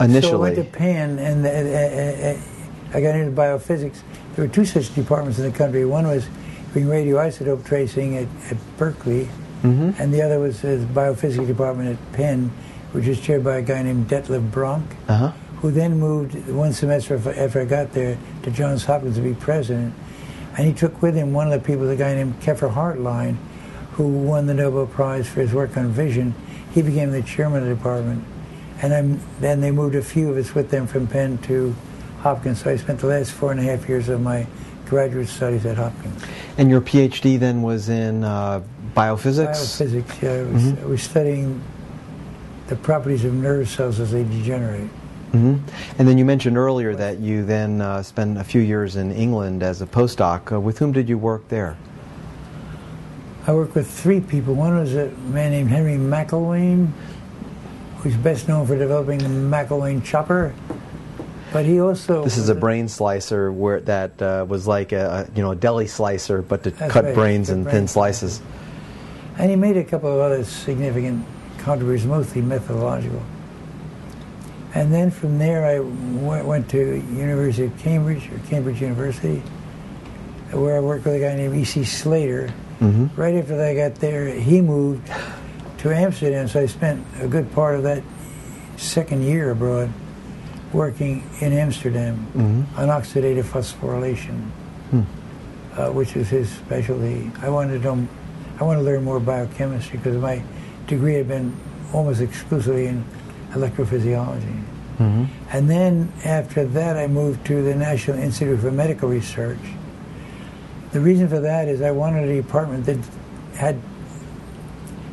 [0.00, 0.30] initially.
[0.30, 3.98] so I went to Penn, and uh, uh, uh, I got into biophysics.
[4.34, 5.84] There were two such departments in the country.
[5.84, 6.26] One was
[6.74, 9.28] doing radioisotope tracing at, at Berkeley,
[9.62, 9.98] Mhm.
[9.98, 12.50] and the other was the biophysics department at Penn,
[12.92, 15.32] which was chaired by a guy named Detlev Bronk, Uh-huh.
[15.62, 19.94] who then moved one semester after I got there to Johns Hopkins to be president.
[20.58, 23.36] And he took with him one of the people, a guy named Keffer Hartline,
[23.92, 26.34] who won the Nobel Prize for his work on vision.
[26.72, 28.24] He became the chairman of the department.
[28.82, 31.74] And I'm, then they moved a few of us with them from Penn to
[32.20, 32.62] Hopkins.
[32.62, 34.46] So I spent the last four and a half years of my
[34.86, 36.22] graduate studies at Hopkins.
[36.58, 38.62] And your PhD then was in uh,
[38.94, 39.80] biophysics?
[39.80, 40.32] Biophysics, yeah.
[40.32, 40.84] I was, mm-hmm.
[40.84, 41.62] I was studying
[42.66, 44.90] the properties of nerve cells as they degenerate.
[45.32, 45.56] Mm-hmm.
[45.98, 49.62] And then you mentioned earlier that you then uh, spent a few years in England
[49.62, 50.52] as a postdoc.
[50.52, 51.76] Uh, with whom did you work there?
[53.46, 54.54] I worked with three people.
[54.54, 56.90] One was a man named Henry McIlwain,
[58.06, 60.54] who's best known for developing the McIlwain chopper.
[61.52, 65.42] But he also this is a brain slicer where that uh, was like a, you
[65.42, 68.40] know a deli slicer, but to cut right, brains in thin slices.
[69.38, 71.26] And he made a couple of other significant
[71.58, 73.22] contributions, mostly methodological.
[74.74, 79.42] And then from there, I went to University of Cambridge or Cambridge University,
[80.52, 81.84] where I worked with a guy named E.C.
[81.84, 82.52] Slater.
[82.80, 83.20] Mm-hmm.
[83.20, 85.10] Right after I got there, he moved
[85.88, 88.02] to Amsterdam, so I spent a good part of that
[88.76, 89.90] second year abroad
[90.72, 92.80] working in Amsterdam mm-hmm.
[92.80, 94.50] on oxidative phosphorylation,
[94.90, 95.04] mm.
[95.74, 97.30] uh, which was his specialty.
[97.40, 98.06] I wanted to
[98.58, 100.42] I wanted to learn more biochemistry because my
[100.86, 101.54] degree had been
[101.92, 103.04] almost exclusively in
[103.50, 104.62] electrophysiology.
[104.98, 105.24] Mm-hmm.
[105.52, 109.58] And then after that, I moved to the National Institute for Medical Research.
[110.92, 112.98] The reason for that is I wanted a department that
[113.54, 113.78] had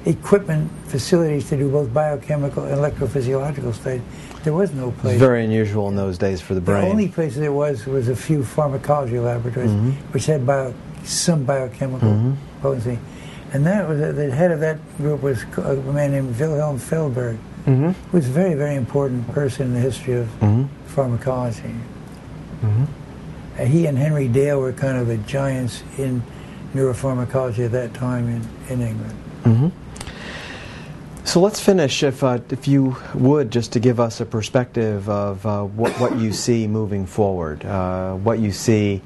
[0.05, 4.01] equipment, facilities to do both biochemical and electrophysiological studies.
[4.43, 5.19] There was no place.
[5.19, 6.85] Very unusual in those days for the brain.
[6.85, 9.91] The only place there was was a few pharmacology laboratories, mm-hmm.
[10.11, 10.73] which had bio,
[11.03, 12.61] some biochemical mm-hmm.
[12.61, 12.99] potency.
[13.53, 17.91] And that was the head of that group was a man named Wilhelm Feldberg mm-hmm.
[18.09, 20.65] who's a very, very important person in the history of mm-hmm.
[20.87, 21.75] pharmacology.
[22.61, 22.83] Mm-hmm.
[23.59, 26.23] Uh, he and Henry Dale were kind of the giants in
[26.73, 29.17] neuropharmacology at that time in, in England.
[31.25, 35.45] So let's finish, if, uh, if you would, just to give us a perspective of
[35.45, 39.01] uh, what, what you see moving forward, uh, what you see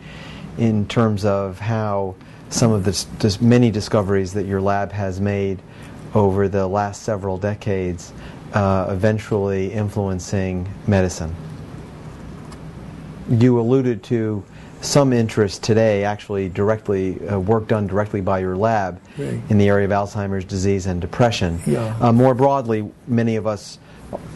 [0.57, 2.15] in terms of how
[2.49, 5.61] some of the many discoveries that your lab has made
[6.15, 8.13] over the last several decades
[8.53, 11.35] uh, eventually influencing medicine.
[13.29, 14.43] You alluded to
[14.81, 19.41] some interest today, actually, directly uh, work done directly by your lab right.
[19.49, 21.59] in the area of Alzheimer's disease and depression.
[21.65, 21.95] Yeah.
[21.99, 23.79] Uh, more broadly, many of us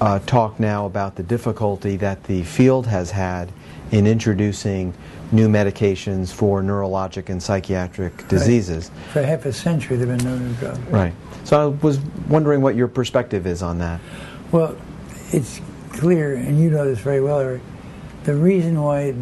[0.02, 3.52] uh, talk now about the difficulty that the field has had
[3.92, 4.94] in introducing
[5.32, 8.90] new medications for neurologic and psychiatric diseases.
[8.90, 9.12] Right.
[9.14, 10.80] For half a century, there have been no new drugs.
[10.90, 11.14] Right.
[11.44, 14.02] So I was wondering what your perspective is on that.
[14.52, 14.76] Well,
[15.32, 15.62] it's
[15.94, 17.62] clear, and you know this very well, Eric,
[18.24, 19.16] the reason why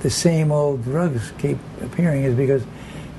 [0.00, 2.64] the same old drugs keep appearing is because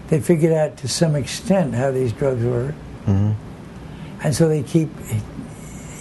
[0.08, 2.76] they figured out to some extent how these drugs work.
[3.06, 3.32] Mm-hmm.
[4.22, 4.90] And so they keep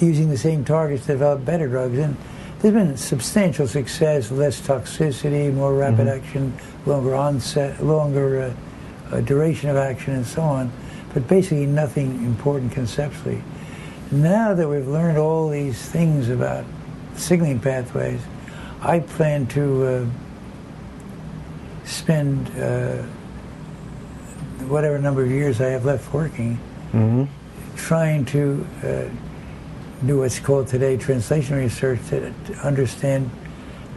[0.00, 1.98] using the same targets to develop better drugs.
[1.98, 2.16] And
[2.60, 6.24] there's been substantial success, less toxicity, more rapid mm-hmm.
[6.24, 6.54] action,
[6.86, 8.54] longer onset, longer
[9.10, 10.72] uh, uh, duration of action, and so on
[11.12, 13.42] but basically nothing important conceptually.
[14.10, 16.64] Now that we've learned all these things about
[17.16, 18.20] signaling pathways,
[18.80, 20.06] I plan to uh,
[21.88, 23.02] spend uh,
[24.68, 26.58] whatever number of years I have left working
[26.92, 27.24] mm-hmm.
[27.76, 29.04] trying to uh,
[30.06, 33.30] do what's called today translation research to, to understand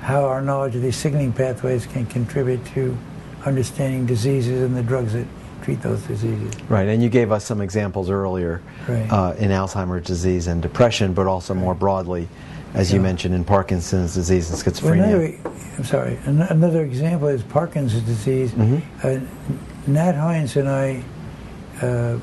[0.01, 2.97] how our knowledge of these signaling pathways can contribute to
[3.45, 5.27] understanding diseases and the drugs that
[5.61, 6.51] treat those diseases.
[6.69, 9.11] Right, and you gave us some examples earlier right.
[9.11, 11.61] uh, in Alzheimer's disease and depression, but also right.
[11.61, 12.27] more broadly,
[12.73, 12.95] as yeah.
[12.95, 14.97] you mentioned, in Parkinson's disease and schizophrenia.
[14.97, 15.37] Well, another,
[15.77, 18.51] I'm sorry, another example is Parkinson's disease.
[18.51, 19.07] Mm-hmm.
[19.07, 19.19] Uh,
[19.87, 21.03] Nat Heintz and I,
[21.81, 22.19] uh,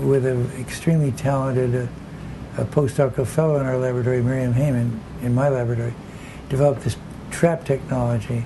[0.00, 1.88] with an extremely talented
[2.56, 5.94] uh, postdoctoral fellow in our laboratory, Myriam Heiman, in my laboratory,
[6.48, 6.96] developed this
[7.30, 8.44] TRAP technology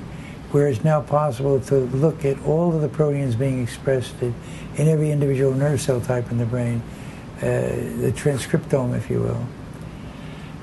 [0.52, 4.34] where it's now possible to look at all of the proteins being expressed in,
[4.76, 6.80] in every individual nerve cell type in the brain,
[7.38, 9.46] uh, the transcriptome, if you will.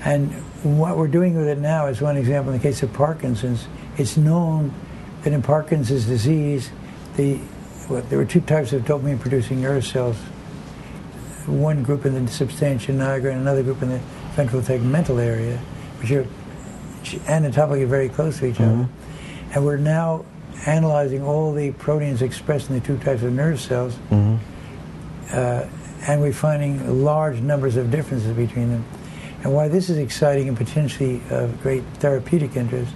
[0.06, 0.32] And
[0.64, 3.68] what we're doing with it now is one example in the case of Parkinson's.
[3.98, 4.74] It's known
[5.24, 6.72] that in Parkinson's disease,
[7.16, 7.40] the
[7.90, 10.18] well, there were two types of dopamine producing nerve cells.
[11.46, 14.00] One group in the substantia nigra and another group in the
[14.36, 15.58] ventral tegmental area,
[16.00, 16.26] which are
[17.28, 18.82] anatomically very close to each mm-hmm.
[18.82, 18.90] other.
[19.54, 20.26] And we're now
[20.66, 24.38] analyzing all the proteins expressed in the two types of nerve cells, mm-hmm.
[25.32, 25.66] uh,
[26.08, 28.86] and we're finding large numbers of differences between them.
[29.44, 32.94] And why this is exciting and potentially of great therapeutic interest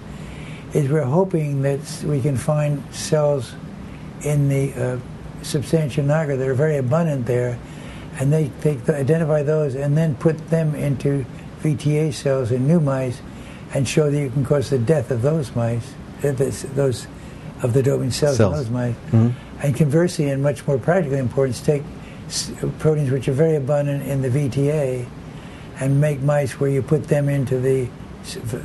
[0.72, 3.54] is we're hoping that we can find cells
[4.22, 4.98] in the uh,
[5.42, 7.58] substantia nigra that are very abundant there,
[8.18, 11.24] and they, they identify those and then put them into
[11.62, 13.20] VTA cells in new mice
[13.74, 15.94] and show that you can cause the death of those mice,
[16.24, 17.06] uh, those
[17.62, 18.52] of the dopamine cells, cells.
[18.52, 18.94] in those mice.
[19.10, 19.66] Mm-hmm.
[19.66, 21.82] And conversely, and much more practically important, take
[22.78, 25.06] proteins which are very abundant in the VTA
[25.80, 27.88] and make mice where you put them into the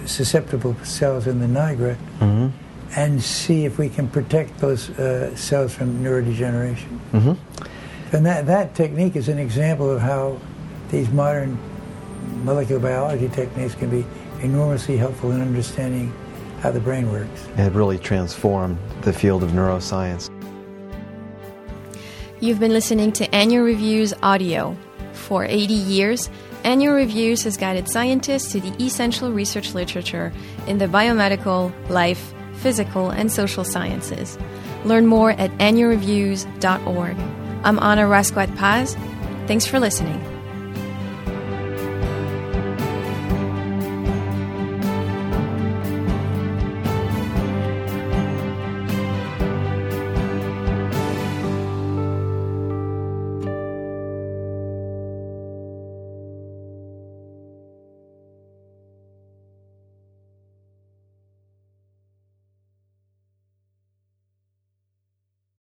[0.05, 2.47] susceptible cells in the nigra mm-hmm.
[2.95, 6.99] and see if we can protect those uh, cells from neurodegeneration.
[7.11, 8.15] Mm-hmm.
[8.15, 10.39] And that, that technique is an example of how
[10.89, 11.57] these modern
[12.43, 14.05] molecular biology techniques can be
[14.41, 16.13] enormously helpful in understanding
[16.59, 17.47] how the brain works.
[17.57, 20.29] It really transformed the field of neuroscience.
[22.39, 24.75] You've been listening to Annual Reviews Audio.
[25.13, 26.29] For 80 years,
[26.63, 30.31] Annual Reviews has guided scientists to the essential research literature
[30.65, 34.37] in the biomedical, life, physical, and social sciences.
[34.85, 37.17] Learn more at annualreviews.org.
[37.65, 38.95] I'm Anna Rasquat Paz.
[39.47, 40.32] Thanks for listening.